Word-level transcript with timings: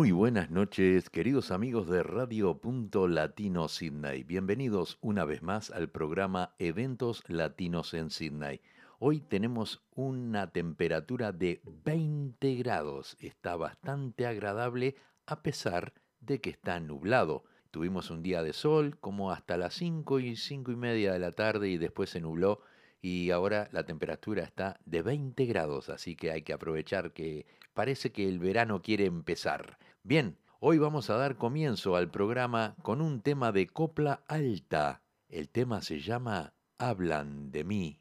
Muy 0.00 0.12
buenas 0.12 0.50
noches, 0.50 1.10
queridos 1.10 1.50
amigos 1.50 1.86
de 1.86 2.02
Radio 2.02 2.56
Punto 2.58 3.06
Latino 3.06 3.68
Sydney. 3.68 4.24
Bienvenidos 4.24 4.96
una 5.02 5.26
vez 5.26 5.42
más 5.42 5.70
al 5.70 5.90
programa 5.90 6.54
Eventos 6.58 7.22
Latinos 7.28 7.92
en 7.92 8.08
Sydney. 8.08 8.62
Hoy 8.98 9.20
tenemos 9.20 9.82
una 9.94 10.52
temperatura 10.52 11.32
de 11.32 11.60
20 11.84 12.54
grados. 12.54 13.18
Está 13.20 13.56
bastante 13.56 14.26
agradable 14.26 14.96
a 15.26 15.42
pesar 15.42 15.92
de 16.20 16.40
que 16.40 16.48
está 16.48 16.80
nublado. 16.80 17.44
Tuvimos 17.70 18.10
un 18.10 18.22
día 18.22 18.42
de 18.42 18.54
sol 18.54 18.96
como 19.00 19.30
hasta 19.30 19.58
las 19.58 19.74
5 19.74 20.18
y 20.20 20.36
5 20.36 20.72
y 20.72 20.76
media 20.76 21.12
de 21.12 21.18
la 21.18 21.32
tarde 21.32 21.68
y 21.68 21.76
después 21.76 22.08
se 22.08 22.22
nubló 22.22 22.62
y 23.02 23.30
ahora 23.30 23.68
la 23.72 23.84
temperatura 23.84 24.44
está 24.44 24.80
de 24.84 25.02
20 25.02 25.44
grados, 25.44 25.88
así 25.88 26.16
que 26.16 26.30
hay 26.30 26.42
que 26.42 26.52
aprovechar 26.52 27.12
que 27.12 27.46
parece 27.74 28.12
que 28.12 28.28
el 28.28 28.38
verano 28.38 28.82
quiere 28.82 29.06
empezar. 29.06 29.78
Bien, 30.02 30.38
hoy 30.60 30.78
vamos 30.78 31.10
a 31.10 31.16
dar 31.16 31.36
comienzo 31.36 31.94
al 31.94 32.10
programa 32.10 32.74
con 32.82 33.02
un 33.02 33.20
tema 33.20 33.52
de 33.52 33.66
copla 33.66 34.22
alta. 34.28 35.02
El 35.28 35.50
tema 35.50 35.82
se 35.82 36.00
llama 36.00 36.54
Hablan 36.78 37.50
de 37.50 37.64
mí. 37.64 38.00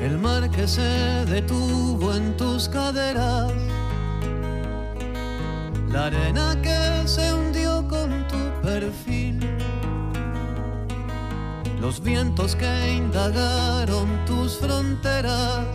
El 0.00 0.18
mar 0.18 0.50
que 0.50 0.66
se 0.66 0.80
detuvo 1.26 2.14
en 2.14 2.34
tus 2.38 2.70
caderas 2.70 3.52
la 5.92 6.06
arena 6.06 6.56
que 6.62 6.89
los 11.80 12.02
vientos 12.02 12.54
que 12.54 12.92
indagaron 12.92 14.24
tus 14.26 14.58
fronteras, 14.58 15.66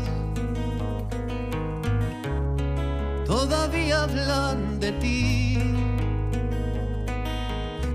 todavía 3.25 4.03
hablan 4.03 4.79
de 4.79 4.91
ti. 4.93 5.59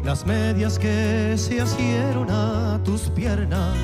Las 0.04 0.26
medias 0.26 0.78
que 0.78 1.34
se 1.36 1.60
asieron 1.60 2.30
a 2.30 2.80
tus 2.84 3.02
piernas, 3.10 3.76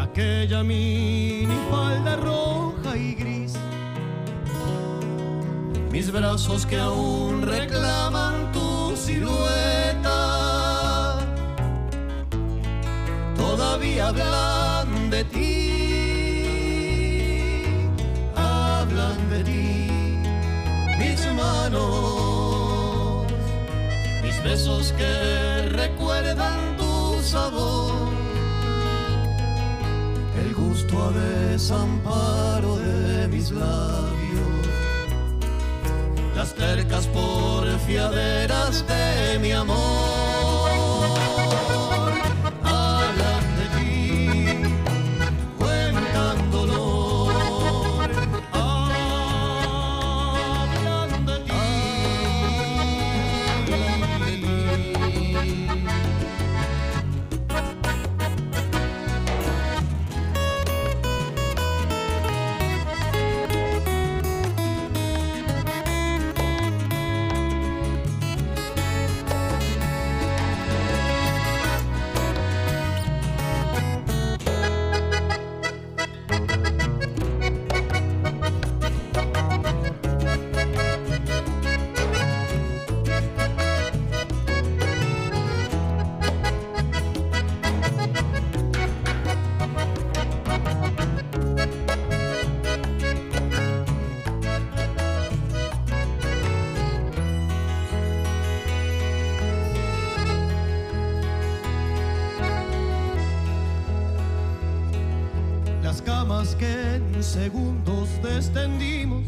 aquella 0.00 0.62
mini 0.62 1.58
falda 1.70 2.16
roja 2.16 2.96
y 2.96 3.14
gris 3.14 3.58
mis 5.98 6.12
brazos 6.12 6.64
que 6.64 6.78
aún 6.78 7.42
reclaman 7.42 8.52
tu 8.52 8.96
silueta, 8.96 9.97
todavía 13.78 14.08
hablan 14.08 15.10
de 15.10 15.24
ti, 15.24 16.82
hablan 18.34 19.30
de 19.30 19.44
ti, 19.44 19.88
mis 20.98 21.26
manos, 21.34 23.26
mis 24.22 24.42
besos 24.42 24.92
que 24.92 25.68
recuerdan 25.70 26.76
tu 26.76 27.22
sabor, 27.22 27.92
el 30.42 30.54
gusto 30.54 31.04
a 31.04 31.12
desamparo 31.12 32.78
de 32.78 33.28
mis 33.28 33.52
labios. 33.52 34.66
Las 36.34 36.52
tercas 36.54 37.06
porfiaderas 37.08 38.84
de 38.88 39.38
mi 39.38 39.52
amor. 39.52 40.07
Segundos 107.20 108.08
descendimos. 108.22 109.24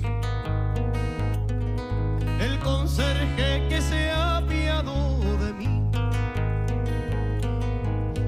El 2.41 2.58
conserje 2.60 3.66
que 3.68 3.80
se 3.80 4.10
ha 4.10 4.38
apiado 4.38 5.20
de 5.44 5.52
mí. 5.52 5.91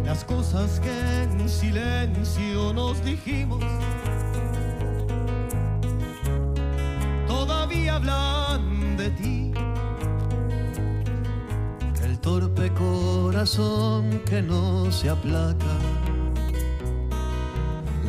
Las 0.04 0.24
cosas 0.24 0.78
que 0.80 1.22
en 1.22 1.48
silencio 1.48 2.72
nos 2.72 3.02
dijimos. 3.04 3.64
Todavía 7.26 7.96
hablan 7.96 8.96
de 8.96 9.10
ti. 9.10 9.52
El 12.04 12.18
torpe 12.18 12.70
corazón 12.74 14.20
que 14.26 14.42
no 14.42 14.92
se 14.92 15.10
aplaca 15.10 15.91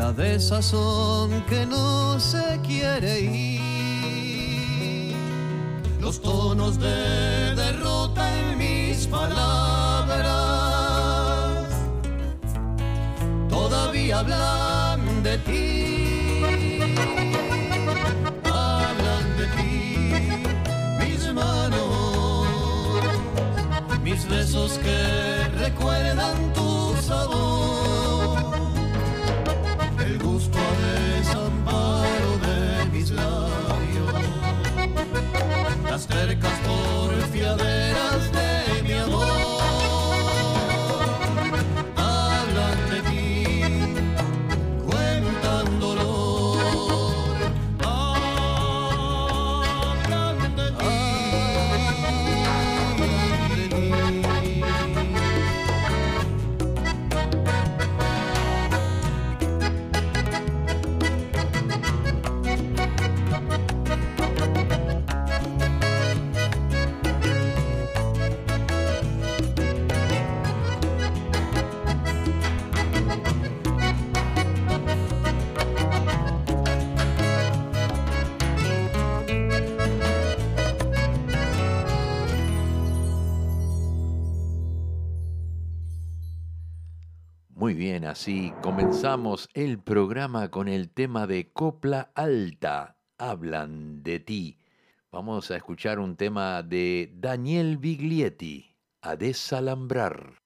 la 0.03 0.11
desazón 0.11 1.29
que 1.49 1.65
no 1.65 2.19
se 2.19 2.59
quiere 2.67 3.21
ir, 3.21 5.15
los 6.01 6.21
tonos 6.21 6.77
de 6.77 7.55
derrota 7.55 8.21
en 8.39 8.57
mis 8.57 9.07
palabras 9.07 10.27
todavía 13.49 14.19
hablan 14.19 15.23
de 15.23 15.37
ti, 15.37 16.41
hablan 18.43 19.25
de 19.39 19.45
ti, 19.55 19.71
mis 20.99 21.33
manos, 21.33 22.45
mis 24.03 24.27
besos 24.27 24.71
que 24.79 25.47
recuerdan 25.63 26.35
tu 26.53 26.93
sabor, 27.01 28.12
las 36.09 36.59
por 36.59 37.13
fiaderas 37.31 37.57
de 37.57 37.92
así 88.05 88.53
comenzamos 88.61 89.49
el 89.53 89.79
programa 89.79 90.49
con 90.49 90.67
el 90.67 90.89
tema 90.89 91.27
de 91.27 91.51
Copla 91.51 92.11
Alta, 92.15 92.97
Hablan 93.17 94.03
de 94.03 94.19
ti. 94.19 94.59
Vamos 95.11 95.51
a 95.51 95.57
escuchar 95.57 95.99
un 95.99 96.15
tema 96.15 96.63
de 96.63 97.13
Daniel 97.15 97.77
Biglietti, 97.77 98.75
a 99.01 99.15
desalambrar. 99.15 100.39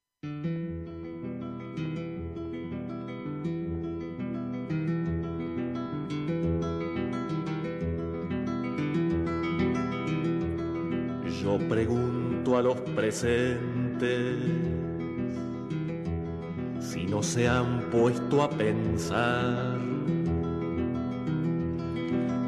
Yo 11.42 11.58
pregunto 11.68 12.56
a 12.56 12.62
los 12.62 12.80
presentes 12.94 14.87
no 17.08 17.22
se 17.22 17.48
han 17.48 17.88
puesto 17.90 18.42
a 18.42 18.50
pensar 18.50 19.78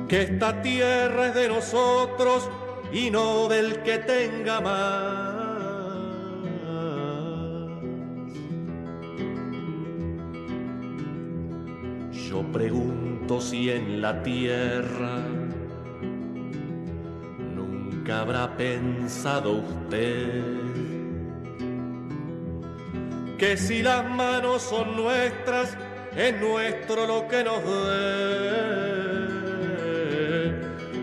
que 0.09 0.23
esta 0.23 0.61
tierra 0.61 1.29
es 1.29 1.35
de 1.35 1.49
nosotros 1.49 2.49
y 2.93 3.11
no 3.11 3.49
del 3.49 3.83
que 3.83 3.99
tenga 3.99 4.61
más. 4.61 5.41
Yo 12.13 12.43
pregunto 12.53 13.41
si 13.41 13.71
en 13.71 14.01
la 14.01 14.23
tierra 14.23 15.19
nunca 17.55 18.21
habrá 18.21 18.57
pensado 18.57 19.59
usted 19.59 20.70
que 23.41 23.57
si 23.57 23.83
las 23.83 24.05
manos 24.05 24.61
son 24.61 24.95
nuestras, 24.95 25.75
es 26.15 26.39
nuestro 26.39 27.07
lo 27.07 27.27
que 27.27 27.43
nos 27.43 27.65
dé. 27.65 28.61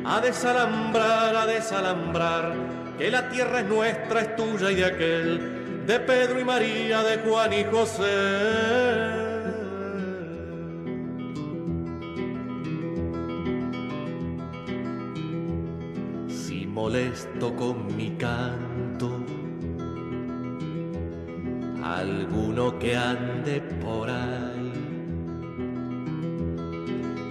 A 0.06 0.22
desalambrar, 0.22 1.36
a 1.36 1.48
desalambrar, 1.48 2.54
que 3.00 3.10
la 3.10 3.28
tierra 3.30 3.62
es 3.62 3.66
nuestra, 3.66 4.22
es 4.22 4.36
tuya 4.36 4.69
y 4.69 4.75
de 4.75 4.86
aquel, 4.86 5.86
de 5.88 6.00
Pedro 6.00 6.39
y 6.39 6.44
María, 6.44 7.01
de 7.01 7.18
Juan 7.28 7.54
y 7.54 7.63
José. 7.63 8.04
Si 16.30 16.68
molesto 16.68 17.56
con 17.56 17.98
mi 17.98 18.12
canto, 18.12 19.25
alguno 21.95 22.78
que 22.80 22.95
ande 22.95 23.62
por 23.81 24.10
ahí. 24.10 24.74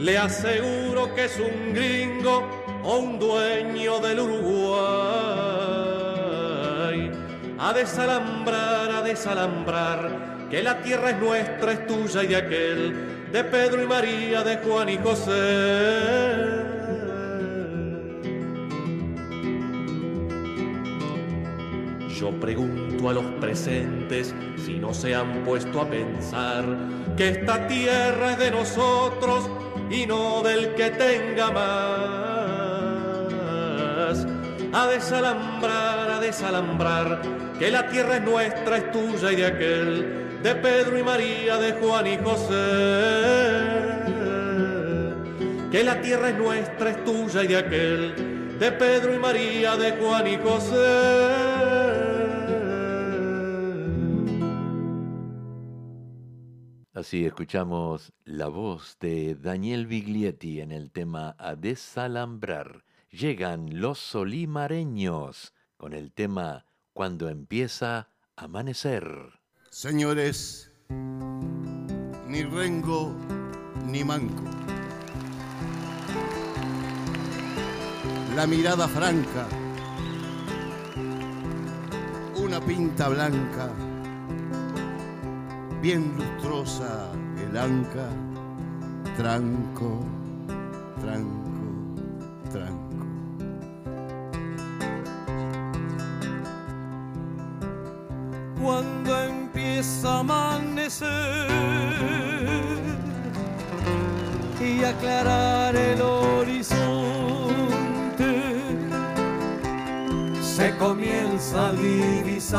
Le 0.01 0.19
aseguro 0.19 1.15
que 1.15 1.25
es 1.25 1.39
un 1.39 1.75
gringo 1.75 2.43
o 2.85 2.99
un 2.99 3.19
dueño 3.19 3.99
del 4.01 4.21
Uruguay. 4.21 4.77
A 7.59 7.73
desalambrar, 7.73 8.91
a 8.91 9.03
desalambrar, 9.03 10.49
que 10.51 10.63
la 10.63 10.81
tierra 10.83 11.11
es 11.11 11.19
nuestra, 11.19 11.73
es 11.73 11.87
tuya 11.87 12.23
y 12.23 12.27
de 12.29 12.37
aquel, 12.37 13.31
de 13.33 13.45
Pedro 13.45 13.83
y 13.83 13.87
María, 13.87 14.43
de 14.43 14.59
Juan 14.59 14.89
y 14.91 14.99
José. 14.99 16.67
Yo 22.19 22.31
pregunto 22.41 22.86
a 23.05 23.13
los 23.13 23.25
presentes 23.41 24.35
si 24.65 24.79
no 24.79 24.93
se 24.93 25.15
han 25.15 25.45
puesto 25.45 25.81
a 25.81 25.89
pensar 25.89 26.65
que 27.17 27.29
esta 27.29 27.69
tierra 27.69 28.33
es 28.33 28.39
de 28.39 28.51
nosotros 28.51 29.49
y 29.91 30.07
no 30.07 30.43
del 30.43 30.75
que 30.75 30.91
tenga 30.91 31.53
más. 31.53 32.67
A 34.73 34.89
desalambrar, 34.89 36.11
a 36.11 36.19
desalambrar, 36.21 37.23
que 37.59 37.71
la 37.71 37.87
tierra 37.89 38.17
es 38.17 38.23
nuestra, 38.23 38.79
es 38.79 38.91
tuya 38.91 39.31
y 39.33 39.37
de 39.37 39.47
aquel, 39.47 40.41
de 40.43 40.55
Pedro 40.57 40.99
y 40.99 41.03
María, 41.03 41.57
de 41.59 41.73
Juan 41.75 42.07
y 42.07 42.19
José. 42.19 42.55
Que 45.71 45.85
la 45.85 46.01
tierra 46.01 46.31
es 46.31 46.37
nuestra, 46.37 46.91
es 46.91 47.05
tuya 47.05 47.45
y 47.45 47.47
de 47.47 47.57
aquel, 47.57 48.59
de 48.59 48.73
Pedro 48.73 49.15
y 49.15 49.19
María, 49.19 49.77
de 49.77 49.93
Juan 49.93 50.27
y 50.27 50.37
José. 50.39 51.56
Así 56.97 57.27
escuchamos 57.27 58.15
la 58.25 58.49
voz 58.49 58.97
de 59.01 59.35
Daniel 59.35 59.87
Biglietti 59.87 60.63
en 60.63 60.73
el 60.73 60.91
tema 60.91 61.37
A 61.39 61.55
desalambrar. 61.55 62.87
Llegan 63.11 63.83
los 63.83 63.99
solimareños 63.99 65.53
con 65.77 65.93
el 65.93 66.11
tema 66.11 66.65
Cuando 66.95 67.29
empieza 67.29 68.09
a 68.35 68.45
amanecer. 68.45 69.07
Señores, 69.69 70.73
ni 70.89 72.45
rengo 72.45 73.15
ni 73.85 74.03
manco. 74.03 74.45
La 78.35 78.47
mirada 78.47 78.89
franca, 78.89 79.47
una 82.37 82.59
pinta 82.59 83.11
blanca 83.11 83.86
bien 85.87 86.05
lustrosa 86.19 86.93
el 87.39 87.57
anca, 87.57 88.09
tranco, 89.17 90.01
tranco, 91.01 91.61
tranco. 92.51 93.07
Cuando 98.61 99.11
empieza 99.23 100.09
a 100.09 100.19
amanecer 100.21 101.07
y 104.61 104.83
aclarar 104.83 105.77
el 105.77 106.01
horizonte, 106.03 106.73
se 110.43 110.77
comienza 110.79 111.69
a 111.69 111.73
divisar 111.75 112.57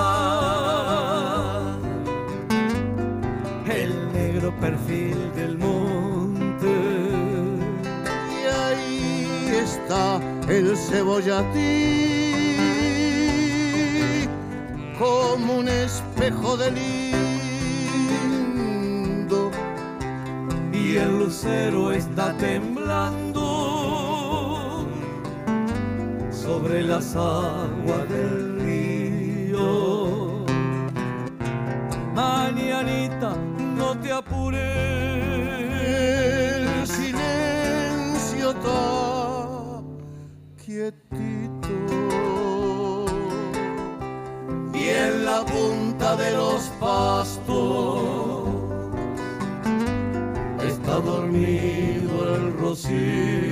perfil 4.59 5.17
del 5.35 5.57
monte. 5.57 6.67
Y 8.31 8.45
ahí 8.63 9.49
está 9.63 10.19
el 10.49 10.75
cebollatí, 10.77 12.33
como 14.97 15.57
un 15.59 15.67
espejo 15.67 16.57
de 16.57 16.71
lindo. 16.71 17.11
Y 20.73 20.95
el 20.97 21.19
lucero 21.19 21.91
está 21.91 22.33
temblando 22.37 23.47
sobre 26.31 26.83
las 26.83 27.15
aguas 27.15 28.09
del 28.09 28.59
río. 28.61 30.45
Mañanita, 32.15 33.35
no 33.77 33.97
te 33.99 34.11
el 34.55 36.07
silencio 36.87 38.51
está 38.51 39.81
quietito. 40.63 41.73
Y 44.73 44.89
en 44.89 45.25
la 45.25 45.43
punta 45.45 46.15
de 46.15 46.31
los 46.31 46.61
pastos 46.79 48.03
está 50.67 50.99
dormido 50.99 52.35
el 52.35 52.53
rocío. 52.57 53.46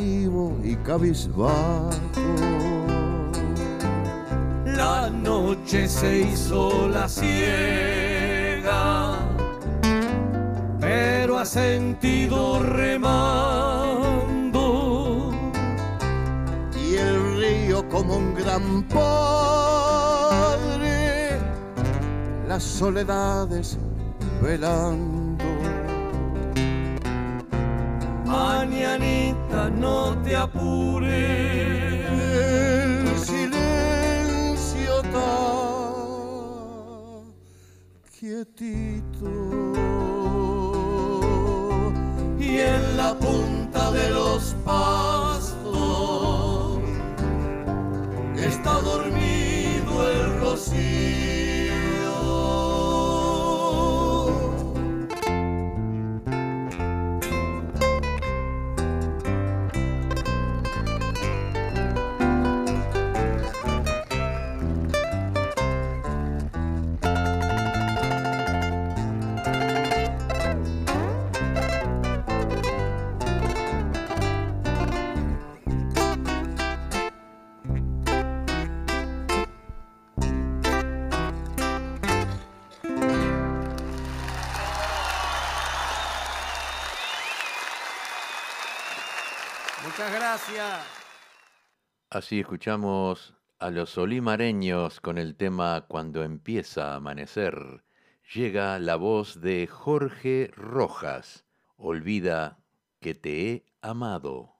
Pensativo 0.00 0.56
y 0.62 0.76
cabizbajo. 0.76 1.90
La 4.64 5.10
noche 5.10 5.88
se 5.88 6.20
hizo 6.20 6.88
la 6.88 7.08
ciega, 7.08 8.38
pero 10.80 11.38
ha 11.38 11.44
sentido 11.44 12.62
remando. 12.62 13.60
Y 16.74 16.96
el 16.96 17.36
río 17.36 17.88
como 17.88 18.16
un 18.16 18.34
gran 18.34 18.82
padre, 18.84 20.18
las 22.48 22.62
soledades 22.62 23.78
velando. 24.42 25.19
Mañanita, 28.30 29.68
no 29.70 30.16
te 30.22 30.36
apures. 30.36 31.10
Silencio 33.26 35.02
está 35.02 35.32
quietito. 38.16 39.32
Y 42.38 42.58
en 42.58 42.96
la 42.96 43.18
punta 43.18 43.90
de 43.90 44.10
los 44.10 44.54
pastos 44.64 46.78
está 48.36 48.80
dormido 48.80 50.08
el 50.08 50.40
rocío. 50.40 51.39
Gracias. 90.30 90.86
Así 92.10 92.40
escuchamos 92.40 93.34
a 93.58 93.70
los 93.70 93.98
olimareños 93.98 95.00
con 95.00 95.18
el 95.18 95.34
tema 95.34 95.86
Cuando 95.88 96.22
empieza 96.22 96.92
a 96.92 96.96
amanecer. 96.96 97.84
Llega 98.34 98.78
la 98.78 98.94
voz 98.94 99.40
de 99.40 99.66
Jorge 99.66 100.50
Rojas. 100.54 101.44
Olvida 101.76 102.58
que 103.00 103.14
te 103.14 103.50
he 103.50 103.64
amado. 103.82 104.54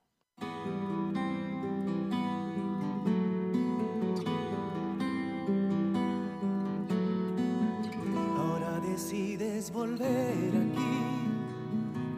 Ahora 8.37 8.79
decides 8.81 9.71
volver 9.71 10.49
aquí 10.49 11.05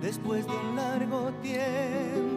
después 0.01 0.47
de 0.47 0.53
un 0.53 0.75
largo 0.75 1.31
tiempo. 1.43 2.32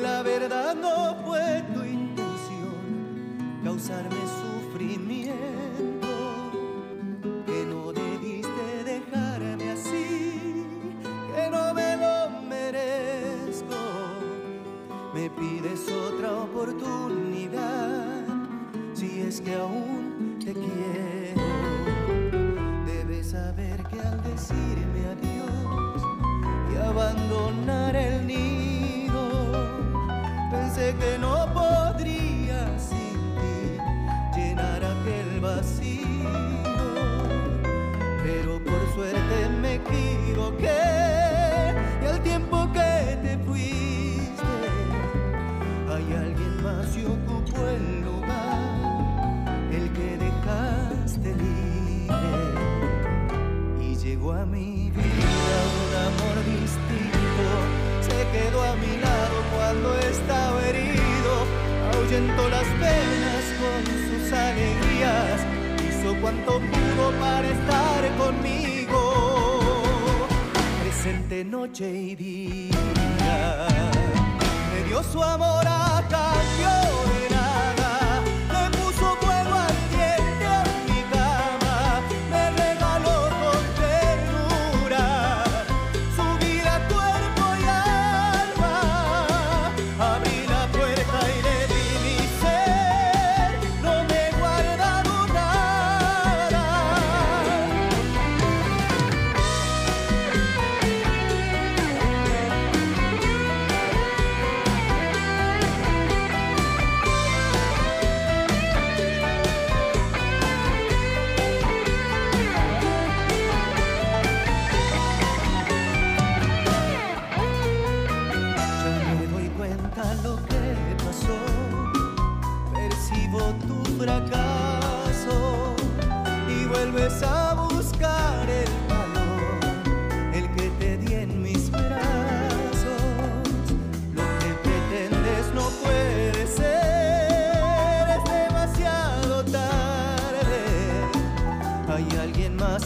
La 0.00 0.22
verdad 0.22 0.76
no 0.76 1.16
fue 1.24 1.64
tu 1.74 1.82
intención 1.82 3.58
causarme 3.64 4.16
sufrimiento. 4.42 6.08
Que 7.44 7.64
no 7.66 7.92
debiste 7.92 8.84
dejarme 8.84 9.72
así, 9.72 10.64
que 11.02 11.50
no 11.50 11.74
me 11.74 11.96
lo 11.96 12.30
merezco. 12.48 13.76
Me 15.14 15.28
pides 15.30 15.88
otra 15.90 16.32
oportunidad 16.32 16.87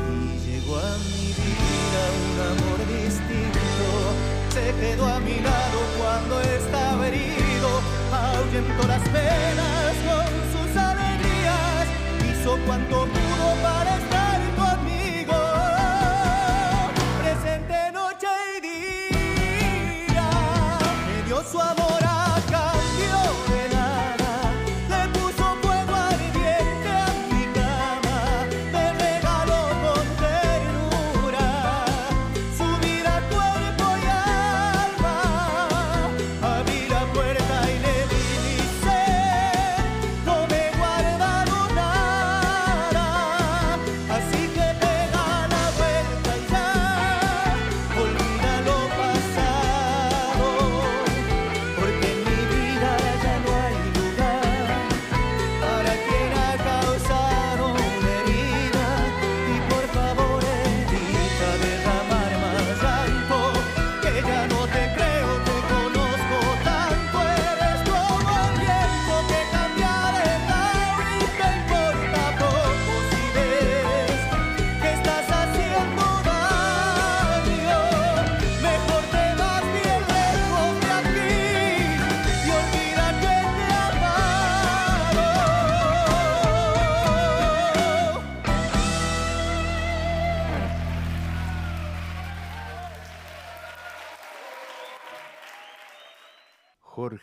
Y 0.09 0.39
llegó 0.47 0.77
a 0.77 0.97
mi 0.97 1.27
vida 1.37 2.01
un 2.25 2.37
amor 2.53 2.79
distinto. 2.87 3.87
Se 4.49 4.73
quedó 4.79 5.05
a 5.05 5.19
mi 5.19 5.39
lado 5.41 5.79
cuando 5.99 6.41
estaba 6.41 7.07
herido. 7.07 7.69
Ahuyentó 8.11 8.87
las 8.87 9.03
penas 9.09 9.93
con 10.07 10.25
sus 10.53 10.75
alegrías. 10.75 11.87
Hizo 12.25 12.57
cuanto 12.65 13.05
pudo 13.05 13.47
para 13.61 13.97
estar 13.97 14.41
conmigo. 14.55 15.35
Presente 17.21 17.91
noche 17.93 18.27
y 18.57 18.61
día. 18.61 20.29
Me 21.05 21.23
dio 21.27 21.43
su 21.43 21.61
amor 21.61 21.88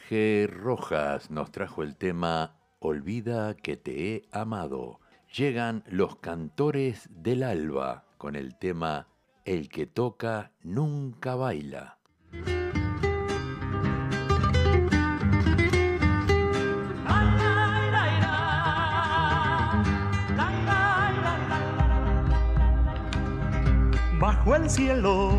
Rojas 0.09 1.33
nos 1.33 1.51
trajo 1.51 1.83
el 1.83 1.97
tema 1.97 2.55
Olvida 2.79 3.55
que 3.55 3.77
te 3.77 4.15
he 4.15 4.29
amado. 4.31 5.01
Llegan 5.37 5.83
los 5.89 6.17
cantores 6.17 7.09
del 7.11 7.43
alba 7.43 8.05
con 8.17 8.37
el 8.37 8.57
tema 8.57 9.09
El 9.45 9.69
que 9.69 9.87
toca 9.87 10.53
nunca 10.63 11.35
baila. 11.35 11.99
Bajo 24.21 24.55
el 24.55 24.71
cielo 24.71 25.33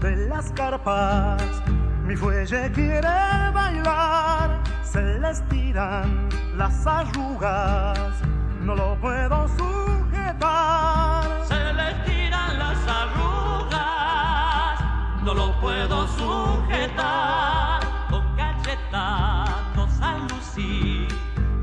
de 0.00 0.28
las 0.28 0.52
carpas, 0.52 1.61
mi 2.04 2.16
fuelle 2.16 2.70
quiere 2.72 3.50
bailar. 3.52 4.60
Se 4.82 5.18
le 5.20 5.30
estiran 5.30 6.28
las 6.56 6.86
arrugas, 6.86 7.98
no 8.60 8.74
lo 8.74 8.96
puedo 8.96 9.48
sujetar. 9.48 11.24
Se 11.46 11.72
le 11.72 11.94
tiran 12.04 12.58
las 12.58 12.78
arrugas, 13.00 14.80
no 15.22 15.34
lo 15.34 15.58
puedo 15.60 16.06
sujetar. 16.08 17.80
Con 18.10 18.36
cachetazo 18.36 19.88
San 19.98 20.28
Lucí, 20.28 21.08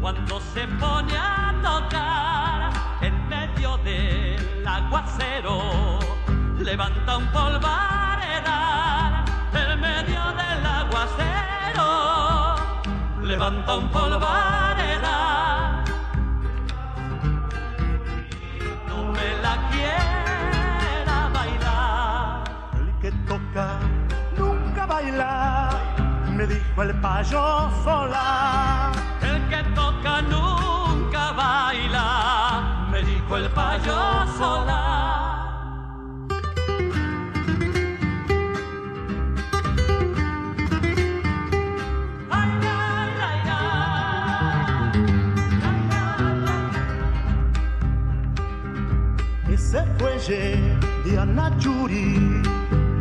cuando 0.01 0.39
se 0.53 0.67
pone 0.79 1.15
a 1.15 1.53
tocar 1.61 2.71
en 3.01 3.27
medio 3.27 3.77
del 3.79 4.67
aguacero, 4.67 5.99
levanta 6.59 7.17
un 7.17 7.27
en 7.31 7.98
medio 9.89 10.23
del 10.39 10.63
aguacero, 10.79 11.89
levanta 13.21 13.71
un 13.81 13.87
polvaredal. 13.89 15.83
no 18.89 18.97
me 19.15 19.27
la 19.45 19.55
quiera 19.71 21.17
bailar. 21.37 22.43
El 22.79 22.89
que 23.01 23.11
toca 23.31 23.67
nunca 24.37 24.85
baila, 24.85 25.31
me 26.37 26.45
dijo 26.47 26.83
el 26.83 26.93
payo 27.01 27.43
sola. 27.83 28.91
El 29.21 29.37
que 29.51 29.61
toca 29.79 30.21
nunca 30.33 31.31
baila, 31.31 32.05
me 32.91 33.01
dijo 33.03 33.37
el 33.37 33.47
payo 33.49 33.97
sola. 34.37 35.08
Fuelle 50.29 50.77
de 51.03 51.17
Anachuri 51.17 52.43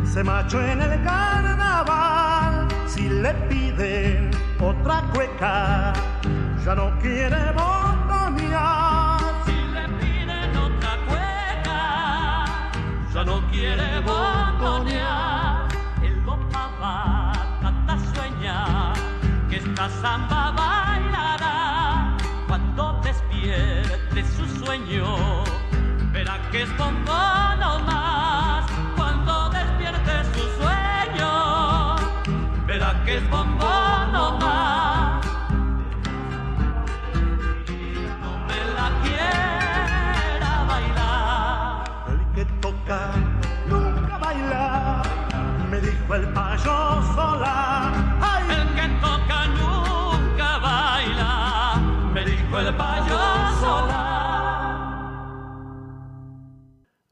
se 0.03 0.23
macho 0.23 0.59
en 0.59 0.81
el 0.81 1.03
carnaval. 1.03 2.67
Si 2.87 3.07
le 3.07 3.31
piden 3.47 4.31
otra 4.59 5.03
cueca, 5.13 5.93
ya 6.65 6.73
no 6.73 6.97
quiere 6.99 7.51
botonear. 7.51 9.19
Si 9.45 9.51
le 9.75 9.87
piden 9.99 10.57
otra 10.57 10.97
cueca, 11.07 12.71
ya 13.13 13.23
no 13.23 13.47
quiere 13.51 13.99
botonear. 13.99 15.67
El 16.01 16.23
gopaba 16.23 17.31
tanta 17.61 17.95
sueña 18.11 18.93
que 19.51 19.57
esta 19.57 19.87
samba 20.01 20.38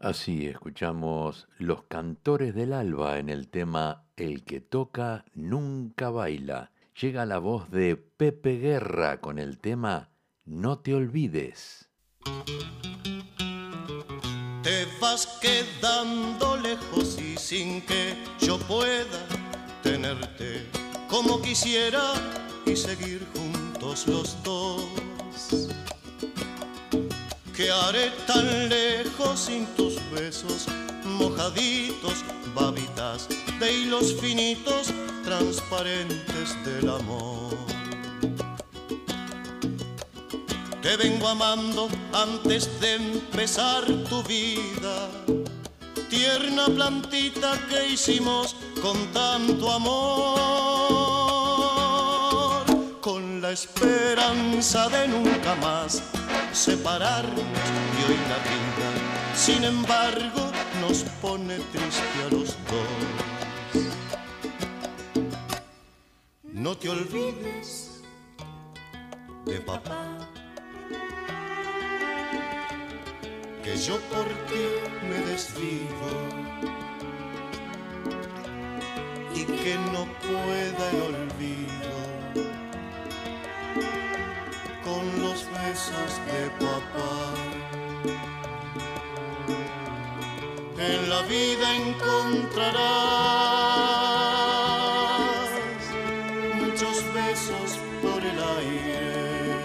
Así 0.08 0.48
escuchamos 0.48 1.50
Los 1.58 1.84
Cantores 1.84 2.56
del 2.56 2.72
Alba 2.72 3.20
en 3.20 3.28
el 3.28 3.50
tema 3.50 4.06
El 4.16 4.46
que 4.46 4.62
toca 4.62 5.26
nunca 5.34 6.10
baila. 6.10 6.72
Llega 7.02 7.26
la 7.26 7.40
voz 7.40 7.70
de 7.72 7.98
Pepe 7.98 8.58
Guerra 8.58 9.20
con 9.20 9.38
el 9.38 9.58
tema 9.58 10.12
No 10.46 10.80
te 10.80 10.96
olvides. 10.96 11.90
Te 14.64 14.88
vas 15.02 15.28
quedando 15.42 16.56
lejos 16.56 17.20
y 17.20 17.36
sin 17.36 17.82
que 17.82 18.16
yo 18.40 18.58
pueda 18.60 19.28
tenerte 19.84 20.70
como 21.10 21.42
quisiera 21.42 22.14
y 22.66 22.78
seguir 22.78 23.28
juntos 23.36 24.08
los 24.08 24.42
dos. 24.42 25.77
¿Qué 27.68 27.74
haré 27.74 28.12
tan 28.26 28.70
lejos 28.70 29.38
sin 29.42 29.66
tus 29.76 29.96
besos, 30.12 30.68
mojaditos, 31.04 32.24
babitas 32.56 33.28
de 33.60 33.74
hilos 33.74 34.16
finitos, 34.22 34.94
transparentes 35.26 36.56
del 36.64 36.90
amor? 36.90 37.58
Te 40.82 40.96
vengo 40.96 41.28
amando 41.28 41.90
antes 42.14 42.80
de 42.80 42.96
empezar 42.96 43.84
tu 44.08 44.24
vida, 44.24 45.10
tierna 46.10 46.68
plantita 46.68 47.60
que 47.68 47.90
hicimos 47.90 48.56
con 48.82 49.12
tanto 49.12 49.70
amor, 49.74 50.38
con 53.02 53.42
la 53.42 53.52
esperanza 53.52 54.88
de 54.88 55.10
nunca 55.10 55.54
más 55.56 56.02
separarnos 56.58 57.38
y 57.38 58.12
hoy 58.12 58.18
la 58.32 58.40
vida, 58.50 58.90
sin 59.36 59.64
embargo, 59.64 60.52
nos 60.82 61.04
pone 61.22 61.56
triste 61.72 62.24
a 62.26 62.30
los 62.32 62.58
dos. 62.72 63.88
No 66.44 66.76
te 66.76 66.90
olvides 66.90 68.02
de 69.46 69.62
papá. 69.62 70.18
Que 73.64 73.78
yo 73.78 74.00
por 74.10 74.26
ti 74.48 74.66
me 75.08 75.20
desvivo 75.30 76.12
y 79.36 79.44
que 79.44 79.76
no 79.94 80.08
pueda 80.26 80.92
el 80.92 81.02
olvido 81.14 82.07
besos 85.64 86.12
de 86.28 86.42
papá. 86.64 87.16
En 90.78 91.10
la 91.10 91.22
vida 91.24 91.76
encontrarás 91.76 92.78
muchos 96.62 96.98
besos 97.14 97.80
por 98.02 98.22
el 98.24 98.40
aire. 98.60 99.56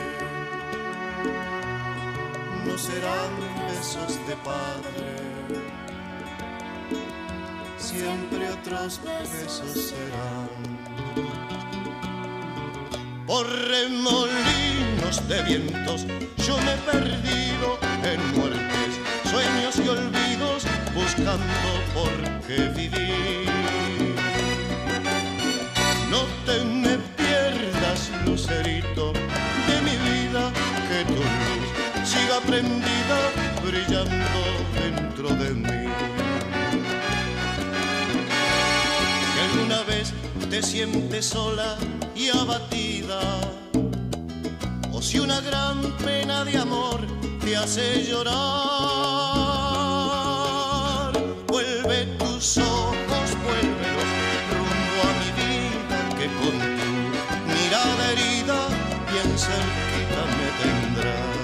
No 2.67 2.75
serán 2.79 3.33
besos 3.69 4.13
de 4.27 4.37
padre, 4.37 5.11
siempre 7.77 8.51
otros 8.51 9.01
besos 9.05 9.73
serán 9.91 10.62
por 13.33 13.49
remolinos 13.49 15.27
de 15.27 15.43
vientos 15.45 16.05
yo 16.47 16.55
me 16.59 16.75
he 16.75 16.77
perdido 16.93 17.79
en 18.05 18.21
muertes, 18.37 18.93
sueños 19.31 19.75
y 19.83 19.89
olvidos 19.89 20.65
buscando 20.95 21.71
por 21.95 22.13
qué 22.47 22.69
vivir. 22.77 23.49
No 26.11 26.21
te 26.45 26.63
me 26.63 26.99
pierdas, 27.17 28.11
lucerito 28.27 29.15
de 29.15 29.77
mi 29.87 29.97
vida, 30.11 30.53
que 30.91 31.03
tu 31.07 31.23
luz 31.23 31.67
siga 32.05 32.39
prendida 32.47 33.19
brillando 33.65 34.41
dentro 34.79 35.29
de 35.43 35.51
mí. 35.55 35.89
Que 39.33 39.41
alguna 39.41 39.83
vez 39.85 40.13
te 40.51 40.63
sientes 40.63 41.25
sola 41.25 41.79
y 42.15 42.29
abatida, 42.29 42.92
o 44.93 45.01
si 45.03 45.19
una 45.19 45.41
gran 45.41 45.81
pena 46.05 46.45
de 46.45 46.59
amor 46.59 47.01
te 47.45 47.57
hace 47.57 48.05
llorar, 48.05 48.33
vuelve 51.49 52.07
tus 52.19 52.59
ojos, 52.59 53.37
vuélvelos 53.45 54.11
rumbo 54.53 55.01
a 55.09 55.11
mi 55.21 55.31
vida, 55.41 55.99
que 56.19 56.27
con 56.41 56.57
tu 56.79 56.91
mirada 57.55 58.03
herida 58.13 58.59
bien 59.11 59.31
cerquita 59.39 60.21
me 60.39 60.49
tendrás. 60.63 61.43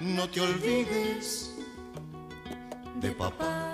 No 0.00 0.24
te 0.28 0.40
olvides 0.40 1.26
de 3.00 3.10
papá. 3.12 3.73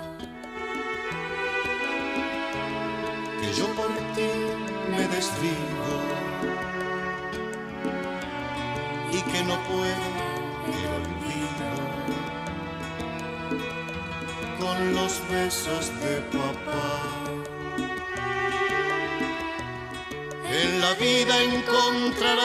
Que 9.41 9.47
no 9.47 9.57
puedo 9.63 10.07
el 10.67 10.83
olvido 10.99 11.69
con 14.59 14.77
los 14.93 15.13
besos 15.29 15.91
de 16.01 16.15
papá. 16.37 16.93
En 20.45 20.81
la 20.81 20.93
vida 20.93 21.43
encontrarás 21.43 22.41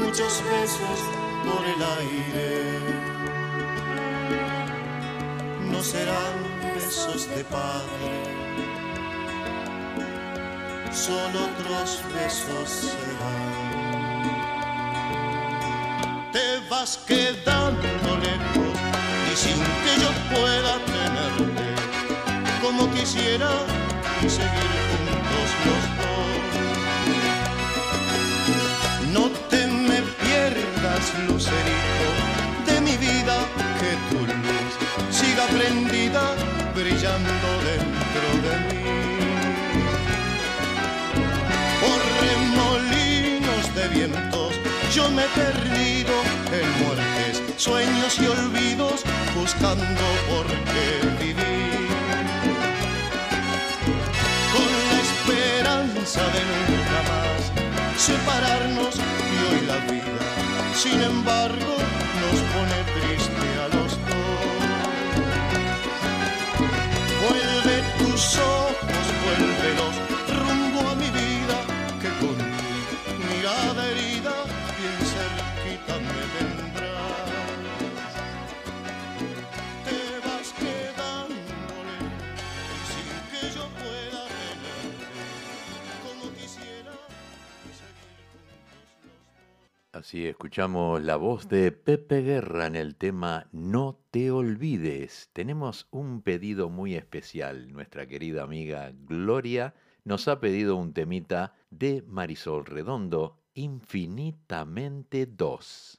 muchos 0.00 0.42
besos 0.52 1.00
por 1.46 1.62
el 1.64 1.80
aire. 2.00 2.80
No 5.70 5.82
serán 5.82 6.34
besos 6.74 7.28
de 7.28 7.44
padre, 7.44 8.27
solo 10.98 11.38
otros 11.50 12.00
besos 12.12 12.68
serán. 12.82 14.22
Te 16.32 16.58
vas 16.68 16.98
quedando 17.06 18.10
lejos 18.26 18.74
y 19.30 19.34
sin 19.36 19.58
que 19.82 19.92
yo 20.02 20.10
pueda 20.34 20.74
tenerte 20.94 21.68
como 22.60 22.90
quisiera 22.90 23.50
y 24.24 24.28
seguir 24.28 24.70
juntos 24.90 25.48
los 25.66 25.84
dos. 25.98 26.32
No 29.14 29.24
te 29.50 29.60
me 29.68 30.00
pierdas, 30.22 31.04
lucerito, 31.28 32.08
de 32.66 32.80
mi 32.80 32.96
vida, 32.96 33.36
que 33.80 33.92
tu 34.10 34.20
luz 34.26 34.72
siga 35.10 35.44
prendida 35.46 36.24
brillando 36.74 37.50
dentro 37.68 38.26
de 38.44 38.52
mí. 38.74 38.87
De 43.78 43.88
vientos 43.88 44.54
yo 44.94 45.08
me 45.10 45.22
he 45.22 45.28
perdido 45.28 46.14
en 46.58 46.84
muertes, 46.84 47.42
sueños 47.56 48.18
y 48.18 48.26
olvidos 48.26 49.04
buscando 49.38 50.04
por 50.30 50.46
qué 50.46 51.24
vivir. 51.24 51.88
Con 54.54 54.68
la 54.90 54.98
esperanza 55.06 56.22
de 56.34 56.42
nunca 56.50 56.98
más 57.10 57.40
separarnos 57.96 58.94
y 58.96 59.36
hoy 59.46 59.60
la 59.66 59.78
vida, 59.92 60.22
sin 60.74 61.00
embargo, 61.02 61.74
nos 62.22 62.38
pone 62.52 62.78
triste 62.94 63.37
Así 90.08 90.26
escuchamos 90.26 91.02
la 91.02 91.16
voz 91.16 91.50
de 91.50 91.70
Pepe 91.70 92.22
Guerra 92.22 92.66
en 92.66 92.76
el 92.76 92.96
tema 92.96 93.46
No 93.52 94.00
te 94.10 94.30
olvides. 94.30 95.28
Tenemos 95.34 95.86
un 95.90 96.22
pedido 96.22 96.70
muy 96.70 96.94
especial. 96.94 97.70
Nuestra 97.70 98.06
querida 98.06 98.42
amiga 98.42 98.90
Gloria 99.04 99.74
nos 100.04 100.26
ha 100.28 100.40
pedido 100.40 100.76
un 100.76 100.94
temita 100.94 101.56
de 101.68 102.02
Marisol 102.08 102.64
Redondo, 102.64 103.42
Infinitamente 103.52 105.26
2. 105.26 105.97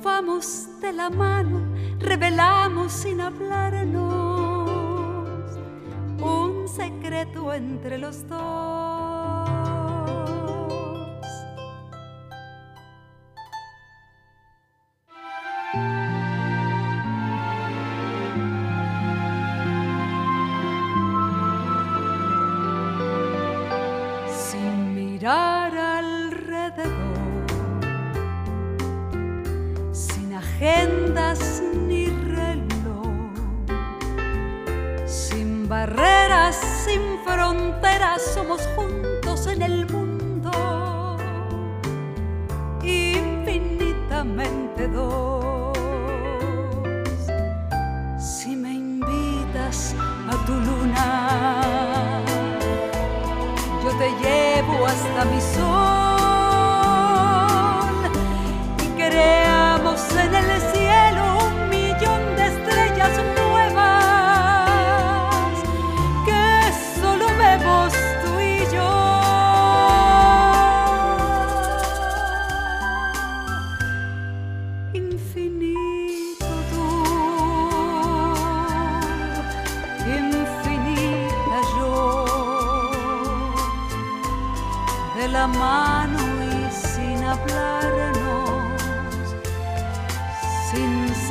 Vamos 0.00 0.68
de 0.80 0.92
la 0.92 1.10
mano, 1.10 1.60
revelamos 1.98 2.92
sin 2.92 3.20
hablarnos 3.20 4.70
un 6.20 6.66
secreto 6.66 7.52
entre 7.52 7.98
los 7.98 8.26
dos. 8.26 8.91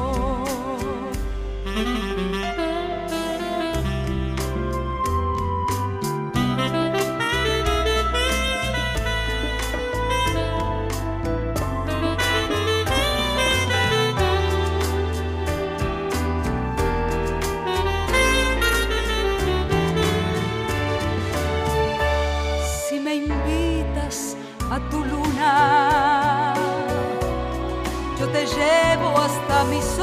llevo 28.56 29.18
hasta 29.18 29.64
mis 29.66 29.95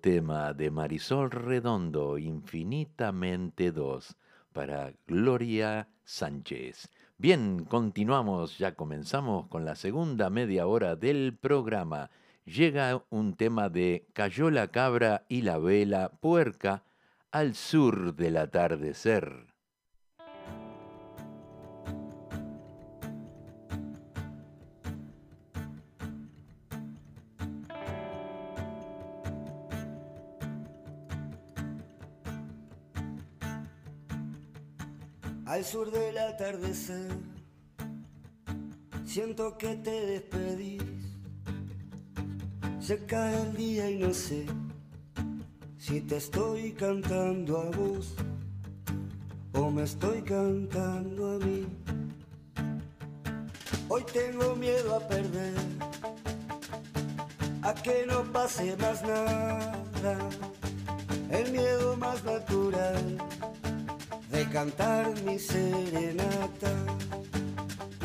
tema 0.00 0.54
de 0.54 0.70
Marisol 0.70 1.30
Redondo, 1.30 2.18
Infinitamente 2.18 3.72
dos, 3.72 4.16
para 4.52 4.92
Gloria 5.06 5.88
Sánchez. 6.04 6.88
Bien, 7.16 7.64
continuamos, 7.64 8.58
ya 8.58 8.74
comenzamos 8.74 9.48
con 9.48 9.64
la 9.64 9.74
segunda 9.74 10.30
media 10.30 10.66
hora 10.66 10.94
del 10.94 11.36
programa. 11.36 12.10
Llega 12.44 13.02
un 13.10 13.34
tema 13.34 13.68
de 13.68 14.06
Cayó 14.12 14.50
la 14.50 14.68
cabra 14.68 15.24
y 15.28 15.42
la 15.42 15.58
vela 15.58 16.10
puerca 16.20 16.84
al 17.32 17.54
sur 17.54 18.14
del 18.14 18.36
atardecer. 18.36 19.47
Al 35.58 35.64
sur 35.64 35.90
del 35.90 36.16
atardecer. 36.18 37.10
Siento 39.04 39.58
que 39.58 39.74
te 39.74 40.06
despedís. 40.06 40.82
Se 42.78 43.04
cae 43.06 43.42
el 43.42 43.56
día 43.56 43.90
y 43.90 43.98
no 43.98 44.14
sé 44.14 44.46
si 45.76 46.00
te 46.02 46.18
estoy 46.18 46.74
cantando 46.74 47.58
a 47.58 47.70
vos 47.76 48.14
o 49.52 49.68
me 49.68 49.82
estoy 49.82 50.22
cantando 50.22 51.32
a 51.32 51.38
mí. 51.44 51.66
Hoy 53.88 54.04
tengo 54.12 54.54
miedo 54.54 54.94
a 54.94 55.00
perder, 55.08 55.54
a 57.62 57.74
que 57.74 58.06
no 58.06 58.22
pase 58.32 58.76
más 58.76 59.02
nada, 59.02 60.18
el 61.30 61.50
miedo 61.50 61.96
más 61.96 62.22
natural 62.22 63.18
de 64.38 64.48
cantar 64.50 65.04
mi 65.24 65.36
serenata 65.36 66.72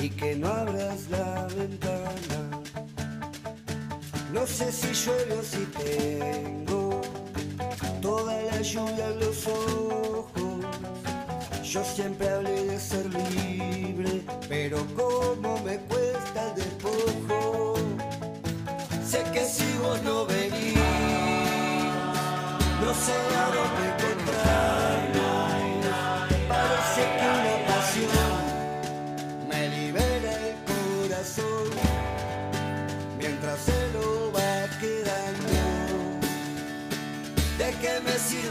y 0.01 0.09
que 0.09 0.35
no 0.35 0.47
abras 0.47 1.07
la 1.11 1.47
ventana. 1.55 2.39
No 4.31 4.47
sé 4.47 4.71
si 4.71 4.91
llueve 5.01 5.33
o 5.41 5.43
si 5.43 5.63
tengo 5.83 7.01
toda 8.01 8.33
la 8.49 8.59
lluvia 8.61 9.05
en 9.11 9.19
los 9.19 9.45
ojos. 9.45 10.55
Yo 11.63 11.83
siempre 11.83 12.27
hablé 12.27 12.65
de 12.65 12.79
ser 12.79 13.05
libre, 13.13 14.25
pero 14.49 14.77
como 14.95 15.59
me 15.59 15.77
cuesta 15.89 16.39
el 16.49 16.55
despojo. 16.55 17.75
Sé 19.05 19.21
que 19.33 19.45
si 19.45 19.69
vos 19.83 20.01
no 20.01 20.25
venís, 20.25 20.77
no 22.83 22.91
sé 23.05 23.17
a 23.43 23.45
dónde 23.55 23.83
encontrar. 23.91 25.02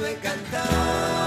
Sirve 0.02 0.16
cantar? 0.20 1.21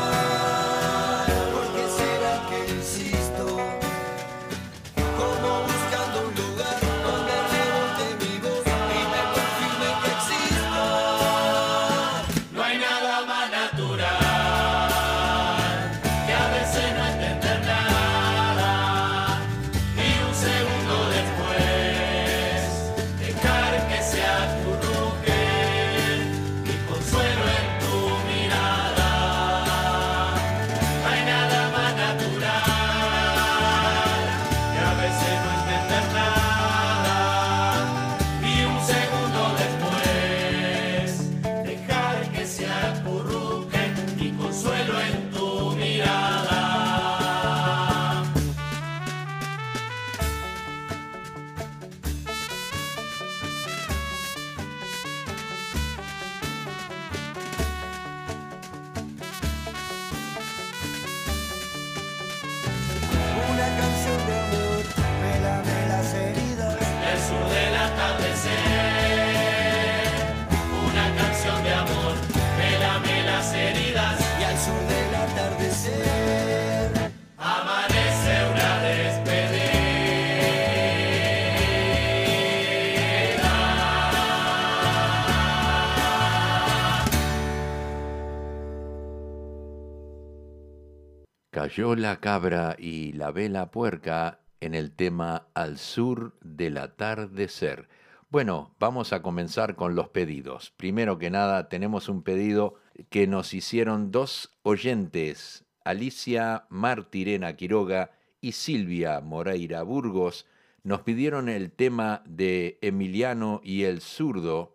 Cayó 91.75 91.97
la 91.97 92.21
cabra 92.21 92.77
y 92.79 93.11
la 93.11 93.31
vela 93.31 93.69
puerca 93.69 94.39
en 94.61 94.75
el 94.75 94.93
tema 94.93 95.49
Al 95.53 95.77
sur 95.77 96.38
del 96.39 96.77
atardecer. 96.77 97.89
Bueno, 98.29 98.73
vamos 98.79 99.11
a 99.11 99.21
comenzar 99.21 99.75
con 99.75 99.93
los 99.93 100.07
pedidos. 100.07 100.71
Primero 100.77 101.17
que 101.17 101.29
nada, 101.29 101.67
tenemos 101.67 102.07
un 102.07 102.23
pedido 102.23 102.75
que 103.09 103.27
nos 103.27 103.53
hicieron 103.53 104.09
dos 104.09 104.57
oyentes, 104.63 105.65
Alicia 105.83 106.65
Martirena 106.69 107.57
Quiroga 107.57 108.11
y 108.39 108.53
Silvia 108.53 109.19
Moreira 109.19 109.83
Burgos. 109.83 110.45
Nos 110.83 111.01
pidieron 111.01 111.49
el 111.49 111.73
tema 111.73 112.23
de 112.25 112.79
Emiliano 112.81 113.59
y 113.65 113.83
el 113.83 113.99
zurdo, 113.99 114.74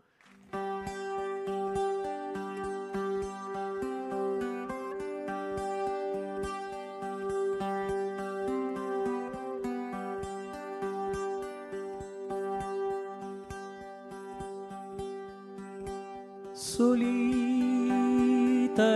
solita 16.61 17.01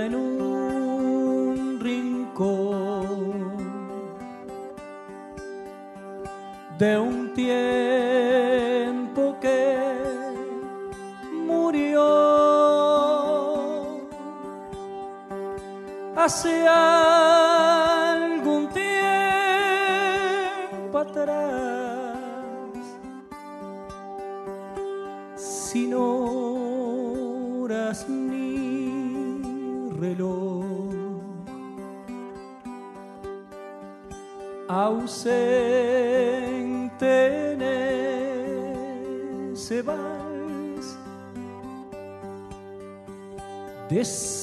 en 0.05 0.15
un 0.15 1.81
rincón 1.81 3.57
de 6.79 6.99
un 6.99 7.33
tiempo 7.33 8.55
que 9.41 9.79
murió. 11.47 12.05
Hace 16.17 16.69
de 43.95 44.34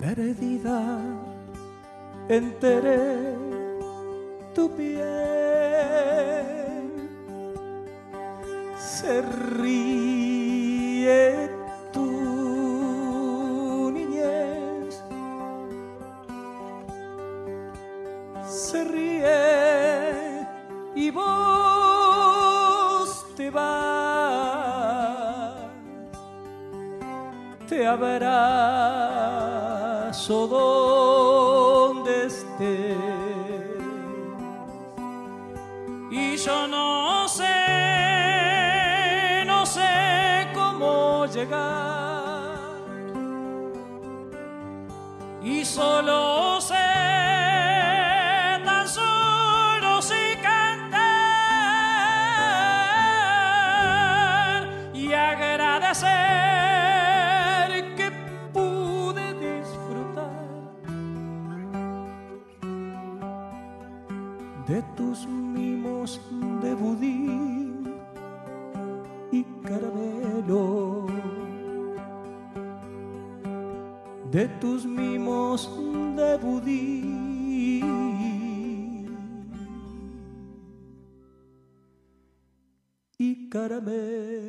Perdida, 0.00 0.80
enteré 2.28 3.36
tu 4.54 4.70
piel. 4.70 5.06
Se 8.78 9.22
ríe 9.60 10.38
abrazo 27.88 28.28
donde 30.46 32.26
estés. 32.26 32.96
Y 36.10 36.36
yo 36.36 36.68
no 36.68 37.28
sé, 37.28 37.44
no 39.46 39.66
sé 39.66 40.48
cómo 40.54 41.26
llegar 41.26 42.48
y 45.42 45.64
solo 45.64 46.27
tus 74.60 74.84
mimos 74.84 75.70
de 76.16 76.36
budín 76.38 77.88
y 83.18 83.48
caramelo. 83.48 84.48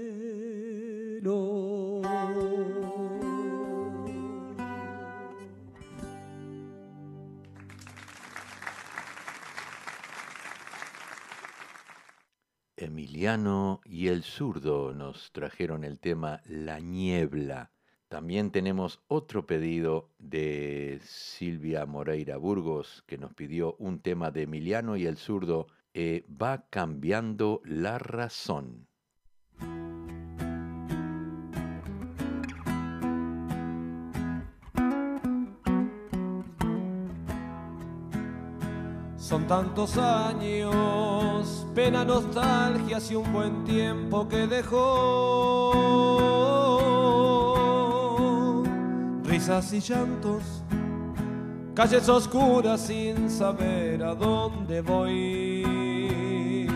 Emiliano 12.76 13.82
y 13.86 14.08
el 14.08 14.24
zurdo 14.24 14.94
nos 14.94 15.32
trajeron 15.32 15.84
el 15.84 16.00
tema 16.00 16.42
La 16.46 16.80
Niebla. 16.80 17.72
También 18.10 18.50
tenemos 18.50 19.00
otro 19.08 19.46
pedido 19.46 20.10
de 20.18 21.00
Silvia 21.04 21.86
Moreira 21.86 22.38
Burgos 22.38 23.04
que 23.06 23.20
nos 23.20 23.36
pidió 23.36 23.76
un 23.78 24.00
tema 24.00 24.32
de 24.32 24.42
Emiliano 24.44 24.98
y 24.98 25.06
el 25.06 25.16
zurdo. 25.16 25.68
eh, 25.94 26.26
va 26.30 26.66
cambiando 26.70 27.62
la 27.66 27.98
razón. 28.00 28.88
Son 39.18 39.46
tantos 39.48 39.98
años, 39.98 41.68
pena, 41.76 42.04
nostalgia 42.04 42.98
y 43.10 43.16
un 43.16 43.32
buen 43.32 43.64
tiempo 43.64 44.28
que 44.28 44.48
dejó. 44.48 46.39
Risas 49.40 49.72
y 49.72 49.80
llantos, 49.80 50.44
calles 51.74 52.10
oscuras 52.10 52.82
sin 52.82 53.30
saber 53.30 54.04
a 54.04 54.14
dónde 54.14 54.82
voy. 54.82 56.68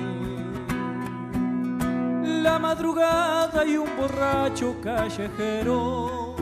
La 2.42 2.58
madrugada 2.60 3.66
y 3.66 3.76
un 3.76 3.90
borracho 3.98 4.78
callejero. 4.82 6.38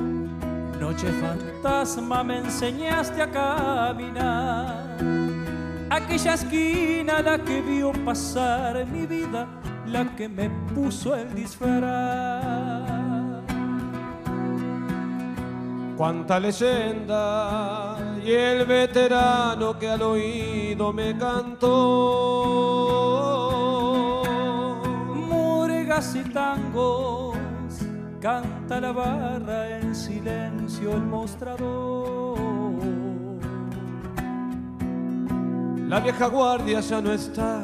Noche 0.80 1.08
fantasma 1.12 2.24
me 2.24 2.38
enseñaste 2.38 3.20
a 3.24 3.32
caminar. 3.32 4.98
Aquella 5.90 6.36
esquina 6.36 7.20
la 7.24 7.40
que 7.40 7.64
vio 7.64 7.92
pasar 8.06 8.86
mi 8.86 9.08
vida, 9.08 9.48
la 9.88 10.16
que 10.16 10.30
me 10.30 10.52
puso 10.76 11.16
el 11.16 11.34
disfraz. 11.34 12.61
Cuánta 16.02 16.40
leyenda 16.40 17.96
y 18.26 18.32
el 18.32 18.66
veterano 18.66 19.78
que 19.78 19.88
al 19.88 20.02
oído 20.02 20.92
me 20.92 21.16
cantó. 21.16 21.68
Moregas 25.30 26.16
y 26.16 26.24
tangos, 26.24 27.38
canta 28.20 28.82
la 28.82 28.92
barra 28.92 29.78
en 29.78 29.94
silencio 29.96 30.94
el 30.94 31.04
mostrador. 31.04 32.40
La 35.88 36.00
vieja 36.00 36.26
guardia 36.26 36.80
ya 36.80 37.00
no 37.00 37.14
está, 37.14 37.64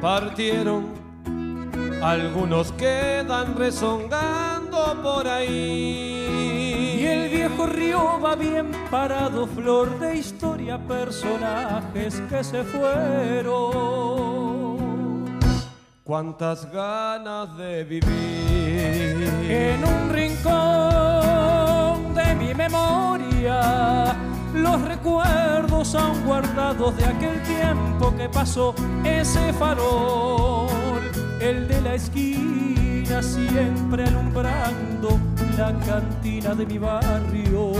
partieron. 0.00 0.86
Algunos 2.02 2.72
quedan 2.72 3.54
rezongando 3.56 5.02
por 5.02 5.28
ahí. 5.28 6.25
Río 7.64 8.20
va 8.20 8.34
bien 8.34 8.70
parado, 8.90 9.46
flor 9.46 9.98
de 9.98 10.16
historia, 10.16 10.78
personajes 10.78 12.20
que 12.28 12.44
se 12.44 12.62
fueron. 12.64 13.56
Cuántas 16.04 16.70
ganas 16.70 17.56
de 17.56 17.84
vivir. 17.84 19.26
En 19.48 19.82
un 19.84 20.10
rincón 20.12 22.14
de 22.14 22.34
mi 22.34 22.52
memoria, 22.52 24.14
los 24.52 24.82
recuerdos 24.82 25.94
aún 25.94 26.26
guardados 26.26 26.94
de 26.96 27.06
aquel 27.06 27.42
tiempo 27.44 28.14
que 28.16 28.28
pasó, 28.28 28.74
ese 29.04 29.54
farol, 29.54 30.68
el 31.40 31.68
de 31.68 31.80
la 31.80 31.94
esquina, 31.94 33.22
siempre 33.22 34.04
alumbrando 34.04 35.18
la 35.56 35.72
cantina 35.86 36.54
de 36.54 36.66
mi 36.66 36.78
barrio 36.78 37.72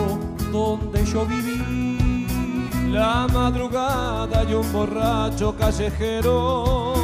donde 0.51 1.05
yo 1.05 1.27
viví. 1.27 2.27
La 2.91 3.27
madrugada 3.33 4.45
y 4.45 4.55
un 4.55 4.73
borracho 4.73 5.55
callejero. 5.57 6.95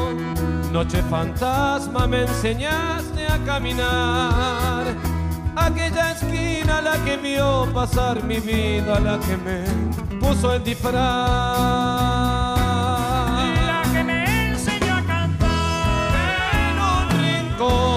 Noche 0.73 1.03
fantasma 1.03 2.07
me 2.07 2.23
enseñaste 2.23 3.27
a 3.27 3.39
caminar. 3.45 4.85
Aquella 5.55 6.13
esquina 6.13 6.81
la 6.81 6.97
que 7.05 7.19
vio 7.19 7.69
pasar 7.75 8.23
mi 8.25 8.41
vida, 8.41 8.99
la 9.01 9.19
que 9.19 9.37
me 9.37 9.65
puso 10.19 10.55
el 10.55 10.65
disfraz. 10.65 10.95
La 13.67 13.83
que 13.93 14.03
me 14.03 14.49
enseñó 14.51 14.95
a 14.95 15.03
cantar. 15.03 16.15
En 16.71 16.79
un 16.81 17.05
rincón 17.23 17.92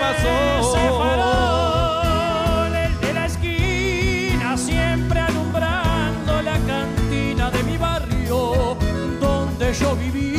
pasó. 0.00 0.36
Ese 0.60 0.88
farol, 0.98 2.74
el 2.74 3.00
de 3.00 3.12
la 3.12 3.26
esquina, 3.26 4.56
siempre 4.56 5.20
alumbrando 5.20 6.42
la 6.42 6.58
cantina 6.60 7.50
de 7.50 7.62
mi 7.62 7.76
barrio 7.76 8.76
donde 9.20 9.72
yo 9.74 9.96
viví. 9.96 10.34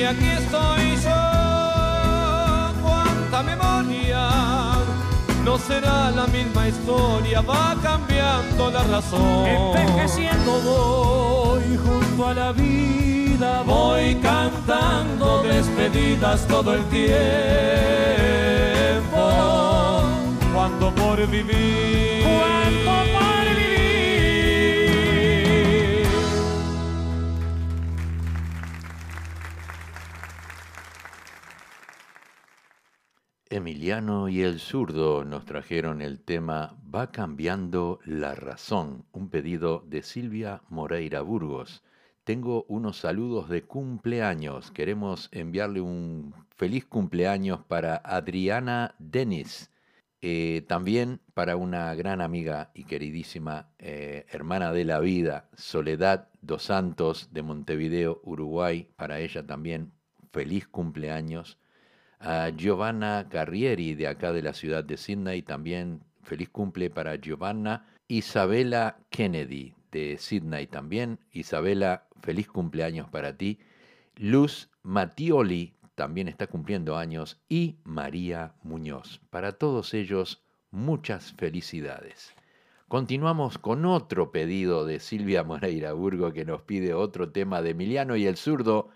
Y 0.00 0.04
aquí 0.04 0.28
estoy 0.28 0.96
yo, 0.96 1.20
cuánta 2.82 3.42
memoria. 3.42 4.28
No 5.44 5.58
será 5.58 6.10
la 6.10 6.26
misma 6.26 6.68
historia, 6.68 7.40
va 7.40 7.74
cambiando 7.82 8.70
la 8.70 8.82
razón. 8.84 9.46
Envejeciendo 9.46 10.60
voy 10.60 11.76
junto 11.76 12.26
a 12.26 12.34
la 12.34 12.52
vida, 12.52 13.62
voy 13.62 14.16
cantando 14.70 15.42
despedidas 15.42 16.46
todo 16.46 16.74
el 16.74 16.84
tiempo. 16.84 17.10
Cuánto 20.54 20.94
por 20.94 21.18
vivir. 21.28 22.22
Cuánto 22.22 22.92
por 23.12 23.46
vivir. 23.56 23.66
Emiliano 33.50 34.28
y 34.28 34.42
el 34.42 34.60
zurdo 34.60 35.24
nos 35.24 35.44
trajeron 35.46 36.00
el 36.00 36.20
tema 36.20 36.76
Va 36.94 37.10
cambiando 37.10 37.98
la 38.04 38.36
razón, 38.36 39.04
un 39.10 39.30
pedido 39.30 39.82
de 39.86 40.02
Silvia 40.02 40.62
Moreira 40.68 41.22
Burgos. 41.22 41.82
Tengo 42.24 42.64
unos 42.68 42.98
saludos 42.98 43.48
de 43.48 43.62
cumpleaños. 43.62 44.70
Queremos 44.70 45.28
enviarle 45.32 45.80
un 45.80 46.34
feliz 46.56 46.84
cumpleaños 46.84 47.60
para 47.66 47.96
Adriana 47.96 48.94
Denis. 48.98 49.70
Eh, 50.22 50.64
también 50.68 51.20
para 51.32 51.56
una 51.56 51.94
gran 51.94 52.20
amiga 52.20 52.70
y 52.74 52.84
queridísima 52.84 53.70
eh, 53.78 54.26
hermana 54.28 54.70
de 54.70 54.84
la 54.84 55.00
vida, 55.00 55.48
Soledad 55.54 56.28
Dos 56.42 56.64
Santos 56.64 57.30
de 57.32 57.42
Montevideo, 57.42 58.20
Uruguay. 58.22 58.90
Para 58.96 59.20
ella 59.20 59.46
también 59.46 59.92
feliz 60.30 60.68
cumpleaños 60.68 61.58
a 62.18 62.50
Giovanna 62.50 63.28
Carrieri 63.30 63.94
de 63.94 64.08
acá 64.08 64.32
de 64.32 64.42
la 64.42 64.52
ciudad 64.52 64.84
de 64.84 64.98
Sydney, 64.98 65.40
también 65.40 66.02
feliz 66.22 66.50
cumple 66.50 66.90
para 66.90 67.16
Giovanna. 67.16 67.86
Isabela 68.08 68.98
Kennedy 69.08 69.74
de 69.90 70.18
Sydney 70.18 70.66
también. 70.66 71.18
Isabela, 71.32 72.06
feliz 72.22 72.48
cumpleaños 72.48 73.08
para 73.08 73.36
ti. 73.36 73.58
Luz 74.16 74.68
Mattioli 74.82 75.74
también 75.94 76.28
está 76.28 76.46
cumpliendo 76.46 76.96
años. 76.96 77.40
Y 77.48 77.76
María 77.84 78.54
Muñoz. 78.62 79.20
Para 79.30 79.52
todos 79.52 79.94
ellos, 79.94 80.42
muchas 80.70 81.32
felicidades. 81.32 82.34
Continuamos 82.88 83.58
con 83.58 83.84
otro 83.84 84.32
pedido 84.32 84.84
de 84.84 84.98
Silvia 84.98 85.44
Moreira 85.44 85.92
Burgo 85.92 86.32
que 86.32 86.44
nos 86.44 86.62
pide 86.62 86.92
otro 86.94 87.30
tema 87.30 87.62
de 87.62 87.70
Emiliano 87.70 88.16
y 88.16 88.26
el 88.26 88.36
zurdo, 88.36 88.88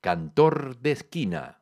Cantor 0.00 0.78
de 0.78 0.92
Esquina. 0.92 1.58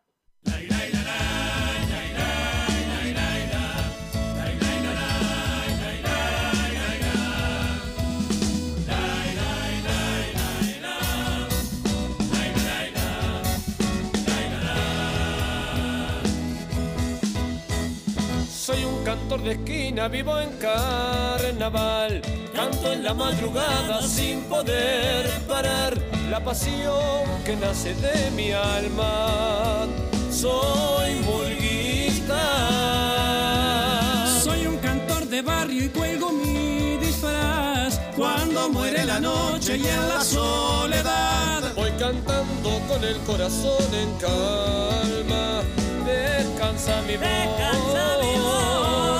De 19.42 19.52
esquina, 19.52 20.08
vivo 20.08 20.38
en 20.38 20.50
carnaval. 20.58 22.22
Canto 22.54 22.92
en 22.92 23.04
la 23.04 23.14
madrugada 23.14 24.02
sin 24.02 24.42
poder 24.42 25.30
parar 25.48 25.96
la 26.30 26.42
pasión 26.44 27.24
que 27.44 27.56
nace 27.56 27.94
de 27.94 28.30
mi 28.32 28.52
alma. 28.52 29.86
Soy 30.30 31.14
burguista. 31.26 32.42
Soy 34.42 34.66
un 34.66 34.76
cantor 34.78 35.26
de 35.26 35.42
barrio 35.42 35.84
y 35.84 35.88
cuelgo 35.88 36.32
mi 36.32 36.98
disfraz 36.98 38.00
cuando 38.16 38.68
muere 38.68 39.04
la 39.04 39.20
noche 39.20 39.76
y 39.78 39.86
en 39.86 40.08
la 40.08 40.22
soledad. 40.22 41.74
Voy 41.74 41.90
cantando 41.92 42.80
con 42.88 43.04
el 43.04 43.16
corazón 43.20 43.94
en 43.94 44.12
calma. 44.18 45.62
Descansa 46.04 47.00
mi 47.02 47.16
voz. 47.16 47.26
Descansa 47.26 48.18
mi 48.20 48.38
voz. 48.40 49.19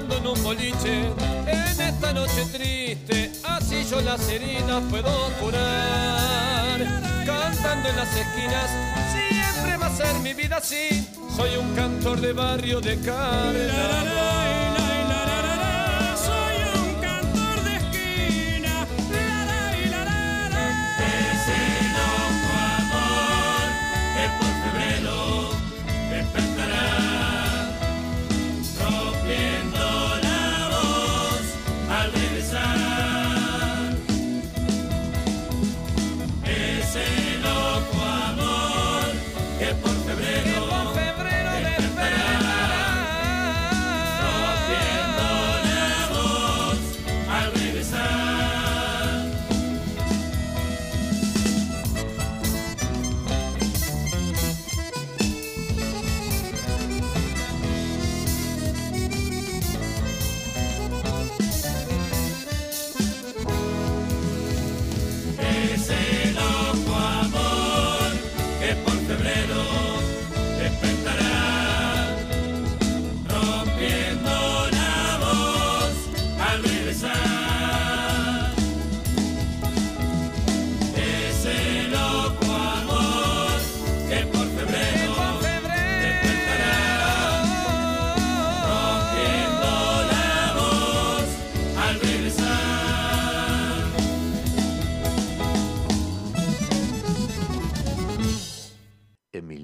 En 0.00 0.26
un 0.26 0.42
boliche, 0.42 1.04
en 1.46 1.80
esta 1.80 2.12
noche 2.14 2.46
triste, 2.50 3.32
así 3.44 3.84
yo 3.90 4.00
las 4.00 4.26
heridas 4.30 4.82
puedo 4.88 5.12
curar. 5.40 6.80
Cantando 7.26 7.88
en 7.88 7.96
las 7.96 8.08
esquinas, 8.16 8.70
siempre 9.12 9.76
va 9.76 9.86
a 9.86 9.96
ser 9.96 10.14
mi 10.20 10.32
vida 10.32 10.56
así. 10.56 11.06
Soy 11.36 11.56
un 11.56 11.74
cantor 11.74 12.18
de 12.20 12.32
barrio 12.32 12.80
de 12.80 12.98
carnaval. 13.00 14.59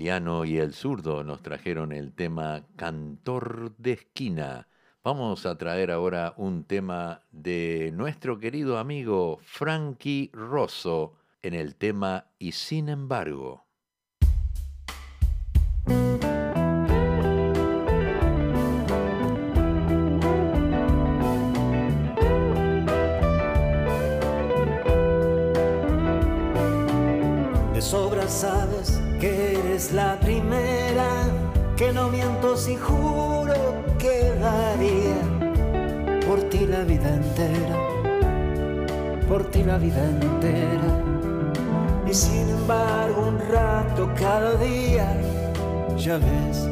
Emiliano 0.06 0.44
y 0.44 0.58
el 0.58 0.72
zurdo 0.72 1.24
nos 1.24 1.42
trajeron 1.42 1.90
el 1.90 2.12
tema 2.12 2.62
Cantor 2.76 3.74
de 3.76 3.94
Esquina. 3.94 4.68
Vamos 5.02 5.46
a 5.46 5.58
traer 5.58 5.90
ahora 5.90 6.32
un 6.36 6.62
tema 6.62 7.22
de 7.32 7.90
nuestro 7.92 8.38
querido 8.38 8.78
amigo 8.78 9.40
Frankie 9.42 10.30
Rosso 10.32 11.14
en 11.42 11.54
el 11.54 11.74
tema 11.74 12.26
Y 12.38 12.52
sin 12.52 12.88
embargo. 12.88 13.66
De 27.74 27.82
sobra 27.82 28.28
sabes 28.28 29.00
que 29.20 29.58
eres 29.58 29.92
la 29.92 30.18
primera, 30.20 31.08
que 31.76 31.92
no 31.92 32.08
miento 32.08 32.56
si 32.56 32.76
juro 32.76 33.54
que 33.98 34.32
daría 34.40 35.16
por 36.26 36.42
ti 36.50 36.66
la 36.66 36.84
vida 36.84 37.08
entera, 37.08 37.76
por 39.28 39.44
ti 39.50 39.62
la 39.62 39.78
vida 39.78 40.04
entera. 40.04 41.02
Y 42.06 42.14
sin 42.14 42.48
embargo 42.48 43.28
un 43.28 43.38
rato 43.50 44.10
cada 44.18 44.54
día, 44.56 45.08
ya 45.96 46.18
ves, 46.18 46.68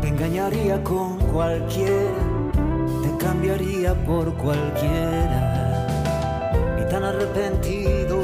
te 0.00 0.08
engañaría 0.08 0.82
con 0.84 1.18
cualquiera, 1.32 2.22
te 3.02 3.24
cambiaría 3.24 3.94
por 3.94 4.34
cualquiera. 4.34 5.86
Ni 6.78 6.84
tan 6.88 7.04
arrepentido 7.04 8.17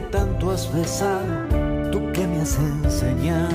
tanto 0.00 0.50
has 0.50 0.72
besado, 0.72 1.26
tú 1.90 2.12
que 2.12 2.26
me 2.26 2.40
has 2.40 2.58
enseñado. 2.58 3.48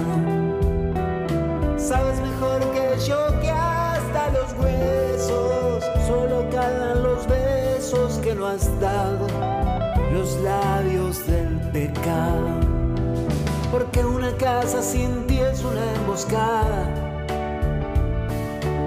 Sabes 1.78 2.20
mejor 2.20 2.60
que 2.72 3.00
yo 3.08 3.40
que 3.42 3.50
hasta 3.50 4.30
los 4.32 4.54
huesos 4.54 5.84
solo 6.08 6.50
calan 6.52 7.04
los 7.04 7.28
besos 7.28 8.20
que 8.20 8.36
no 8.36 8.48
has 8.48 8.68
dado, 8.80 9.28
los 10.14 10.38
labios 10.42 11.26
del 11.28 11.60
pecado. 11.72 12.60
Porque 13.72 14.06
una 14.06 14.32
casa 14.38 14.82
sin 14.82 15.26
ti 15.28 15.40
es 15.40 15.64
una 15.64 15.94
emboscada 15.96 17.04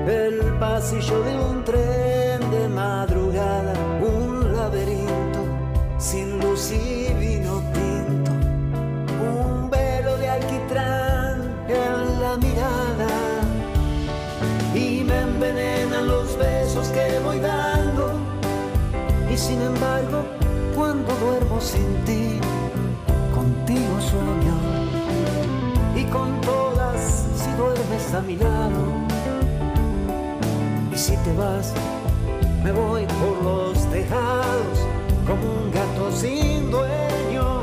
el 0.09 0.40
pasillo 0.61 1.20
de 1.22 1.36
un 1.36 1.64
tren 1.64 2.50
de 2.50 2.68
madrugada, 2.68 3.26
sin 19.47 19.62
embargo, 19.62 20.24
cuando 20.74 21.14
duermo 21.24 21.61
sin 21.61 22.05
ti, 22.05 22.40
contigo 23.32 24.01
sueño. 24.01 24.57
Y 25.94 26.05
con 26.07 26.40
todas 26.40 27.28
si 27.36 27.51
duermes 27.53 28.14
a 28.14 28.20
mi 28.22 28.36
lado. 28.36 28.82
Y 30.92 30.99
si 30.99 31.16
te 31.18 31.32
vas, 31.34 31.72
me 32.64 32.72
voy 32.72 33.07
por 33.20 33.44
los 33.44 33.86
tejados 33.86 34.78
como 35.28 35.44
un 35.61 35.70
gato 35.70 36.11
sin 36.11 36.68
dueño. 36.68 37.55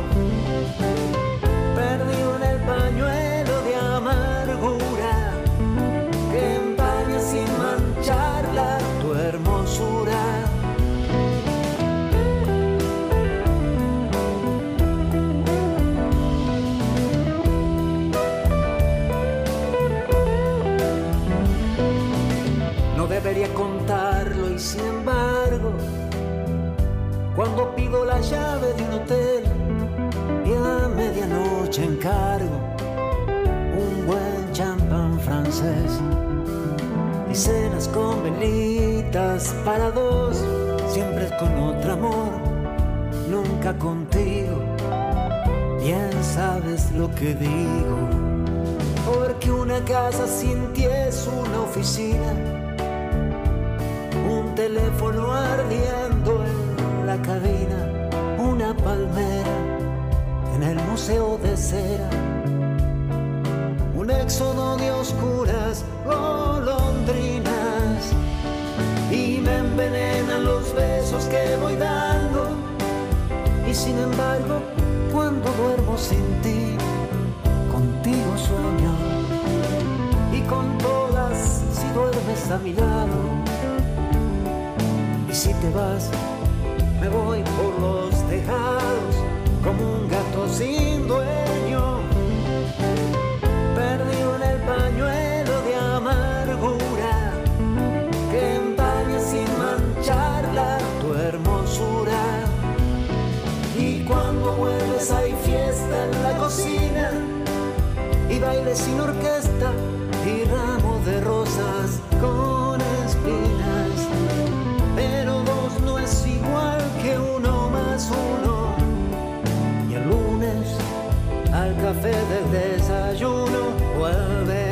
Al 121.63 121.75
café 121.77 122.13
del 122.31 122.51
desayuno 122.51 123.61
vuelve 123.97 124.62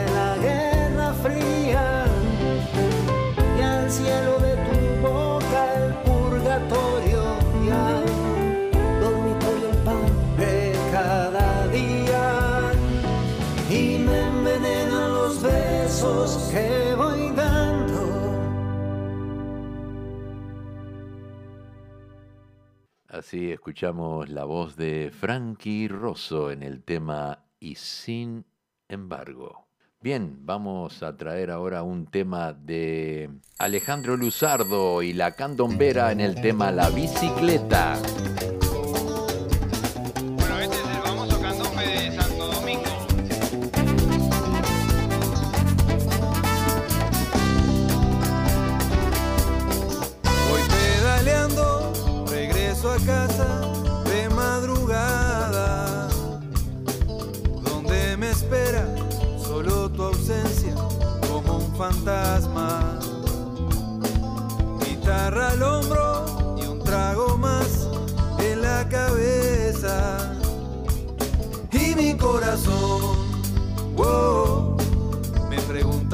Así 23.32 23.50
escuchamos 23.50 24.28
la 24.28 24.44
voz 24.44 24.76
de 24.76 25.10
Frankie 25.10 25.88
Rosso 25.88 26.52
en 26.52 26.64
el 26.64 26.84
tema 26.84 27.46
Y 27.62 27.76
sin 27.76 28.44
embargo. 28.90 29.68
Bien, 30.02 30.46
vamos 30.46 31.02
a 31.02 31.16
traer 31.16 31.50
ahora 31.50 31.82
un 31.82 32.08
tema 32.08 32.52
de 32.52 33.30
Alejandro 33.58 34.18
Luzardo 34.18 35.02
y 35.02 35.14
la 35.14 35.32
candombera 35.32 36.12
en 36.12 36.20
el 36.20 36.42
tema 36.42 36.74
La 36.74 36.90
bicicleta. 36.90 37.98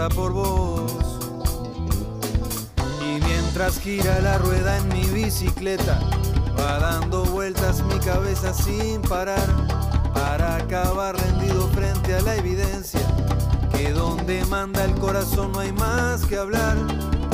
Por 0.06 0.32
vos. 0.32 0.94
Y 3.02 3.20
mientras 3.26 3.80
gira 3.80 4.20
la 4.22 4.38
rueda 4.38 4.78
en 4.78 4.88
mi 4.90 5.04
bicicleta, 5.08 6.00
va 6.58 6.78
dando 6.78 7.26
vueltas 7.26 7.82
mi 7.84 7.98
cabeza 8.00 8.54
sin 8.54 9.02
parar, 9.02 9.48
para 10.14 10.58
acabar 10.58 11.18
rendido 11.18 11.68
frente 11.70 12.14
a 12.14 12.22
la 12.22 12.36
evidencia, 12.36 13.02
que 13.76 13.92
donde 13.92 14.46
manda 14.46 14.86
el 14.86 14.94
corazón 14.96 15.52
no 15.54 15.62
hay 15.62 15.72
más 15.72 16.24
que 16.26 16.38
hablar, 16.38 16.78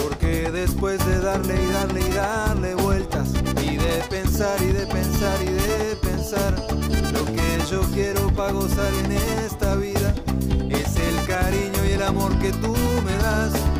porque 0.02 0.50
después 0.50 1.06
de 1.06 1.20
darle 1.20 1.62
y 1.62 1.72
darle 1.72 2.00
y 2.00 2.14
darle 2.14 2.76
vueltas, 2.76 3.34
y 3.62 3.76
de 3.76 4.04
pensar 4.10 4.62
y 4.62 4.68
de 4.68 4.88
pensar 4.88 5.42
y 5.42 5.52
de 5.52 5.98
pensar, 6.02 6.56
lo 7.12 7.26
que 7.26 7.60
yo 7.70 7.82
quiero 7.94 8.28
para 8.34 8.54
gozar 8.54 8.94
en 9.04 9.12
esta 9.12 9.76
vida 9.76 10.03
cariño 11.44 11.86
y 11.86 11.92
el 11.92 12.02
amor 12.02 12.32
que 12.40 12.52
tú 12.54 12.74
me 13.06 13.16
das. 13.18 13.73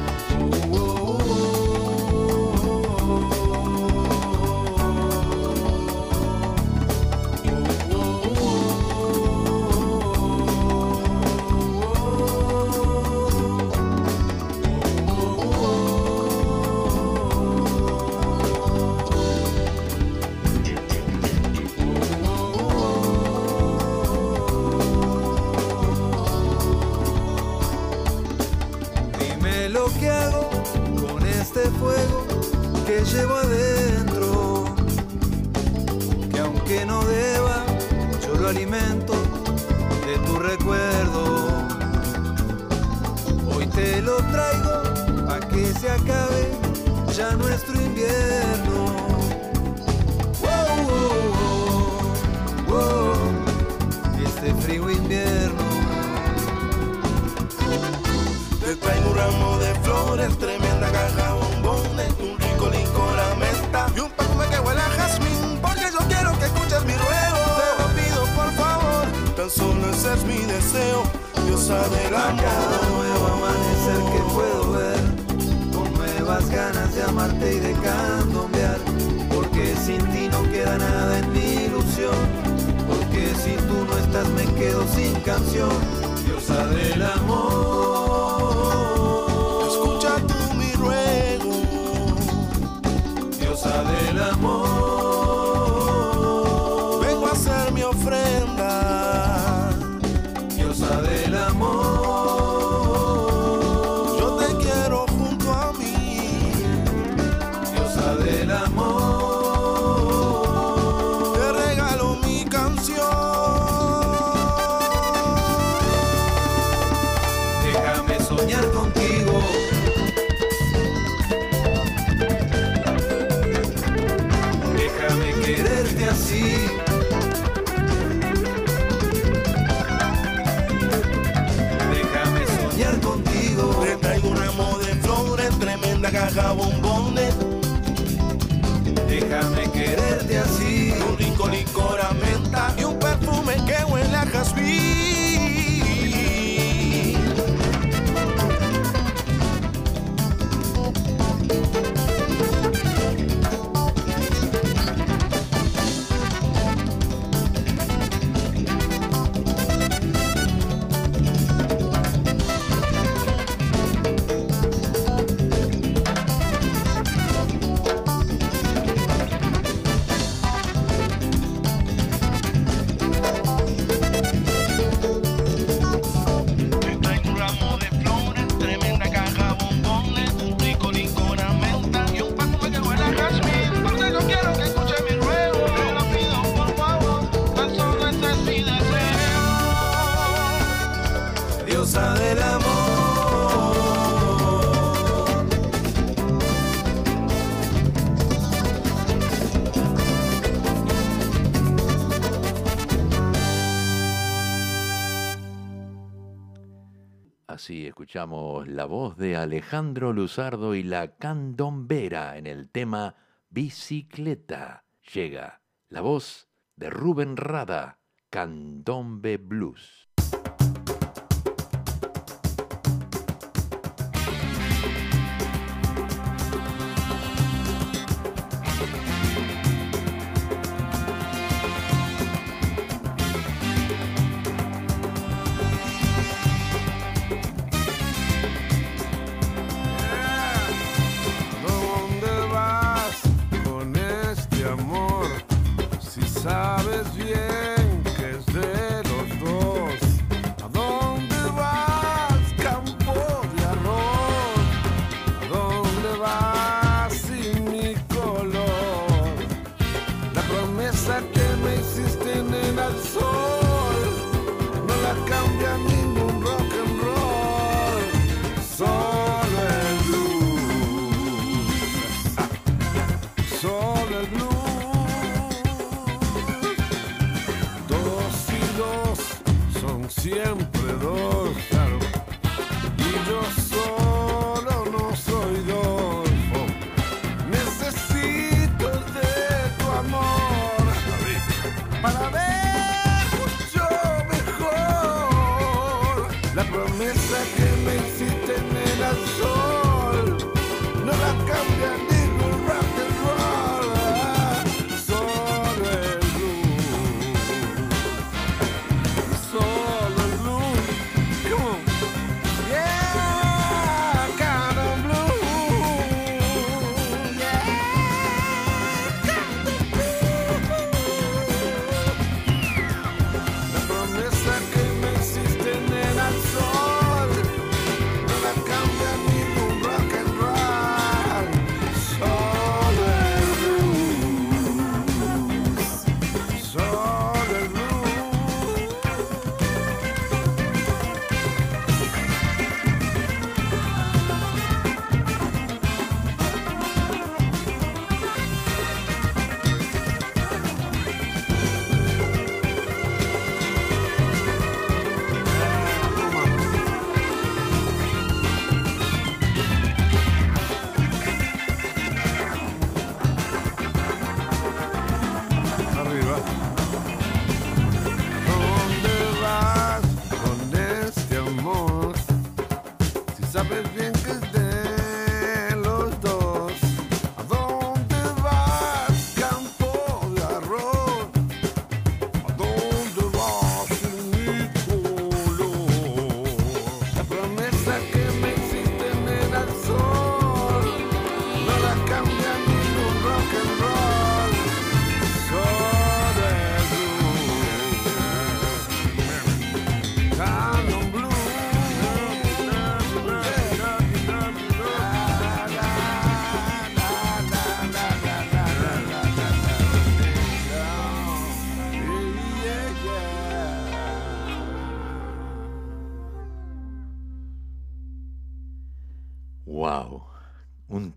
escuchamos 208.14 208.68
la 208.68 208.86
voz 208.86 209.18
de 209.18 209.36
Alejandro 209.36 210.14
Luzardo 210.14 210.76
y 210.76 210.84
la 210.84 211.16
candombera 211.18 212.38
en 212.38 212.46
el 212.46 212.70
tema 212.70 213.16
Bicicleta. 213.50 214.86
Llega 215.16 215.64
la 215.90 216.02
voz 216.02 216.48
de 216.76 216.92
Rubén 216.92 217.38
Rada, 217.38 217.98
Candombe 218.30 219.38
Blues. 219.38 220.03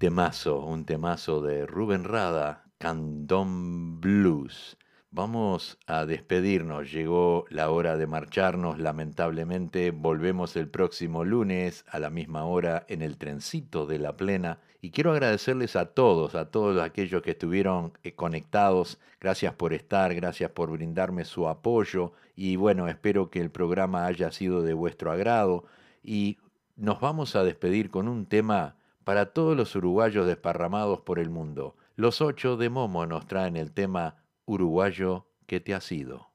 Un 0.08 0.84
temazo 0.84 1.42
de 1.42 1.66
Rubén 1.66 2.04
Rada, 2.04 2.62
Candom 2.78 4.00
Blues. 4.00 4.76
Vamos 5.10 5.78
a 5.88 6.06
despedirnos, 6.06 6.92
llegó 6.92 7.44
la 7.50 7.70
hora 7.70 7.96
de 7.96 8.06
marcharnos, 8.06 8.78
lamentablemente 8.78 9.90
volvemos 9.90 10.54
el 10.54 10.68
próximo 10.68 11.24
lunes 11.24 11.84
a 11.88 11.98
la 11.98 12.10
misma 12.10 12.44
hora 12.44 12.86
en 12.88 13.02
el 13.02 13.18
trencito 13.18 13.84
de 13.84 13.98
la 13.98 14.16
plena. 14.16 14.60
Y 14.80 14.92
quiero 14.92 15.10
agradecerles 15.10 15.74
a 15.74 15.86
todos, 15.86 16.36
a 16.36 16.52
todos 16.52 16.80
aquellos 16.80 17.22
que 17.22 17.32
estuvieron 17.32 17.92
eh, 18.04 18.14
conectados, 18.14 19.00
gracias 19.20 19.54
por 19.54 19.72
estar, 19.72 20.14
gracias 20.14 20.52
por 20.52 20.70
brindarme 20.70 21.24
su 21.24 21.48
apoyo. 21.48 22.12
Y 22.36 22.54
bueno, 22.54 22.86
espero 22.86 23.28
que 23.28 23.40
el 23.40 23.50
programa 23.50 24.06
haya 24.06 24.30
sido 24.30 24.62
de 24.62 24.72
vuestro 24.72 25.10
agrado. 25.10 25.64
Y 26.04 26.38
nos 26.76 27.00
vamos 27.00 27.34
a 27.34 27.42
despedir 27.42 27.90
con 27.90 28.06
un 28.06 28.26
tema 28.26 28.76
para 29.06 29.26
todos 29.26 29.56
los 29.56 29.76
uruguayos 29.76 30.26
desparramados 30.26 31.02
por 31.02 31.20
el 31.20 31.30
mundo. 31.30 31.76
Los 31.94 32.20
ocho 32.20 32.56
de 32.56 32.70
Momo 32.70 33.06
nos 33.06 33.28
traen 33.28 33.56
el 33.56 33.70
tema 33.70 34.16
Uruguayo 34.46 35.28
que 35.46 35.60
te 35.60 35.74
ha 35.74 35.80
sido. 35.80 36.32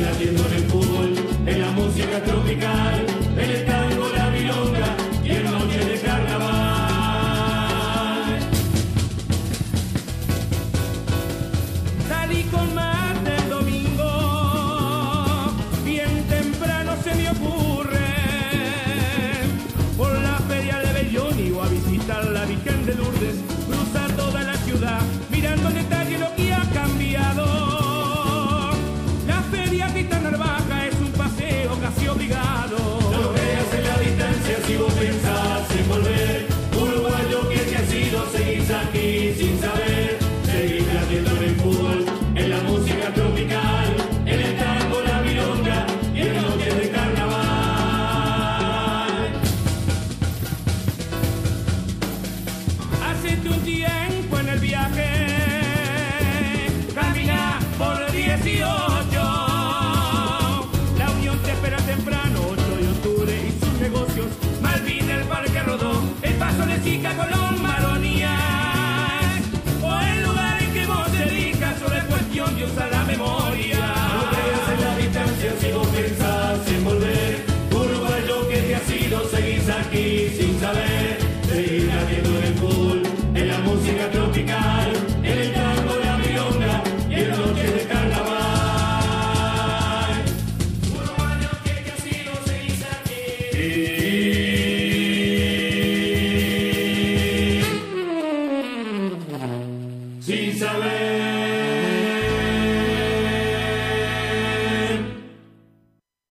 la 0.00 0.18
milonga 0.18 0.54
y 0.54 0.60
en 0.60 0.65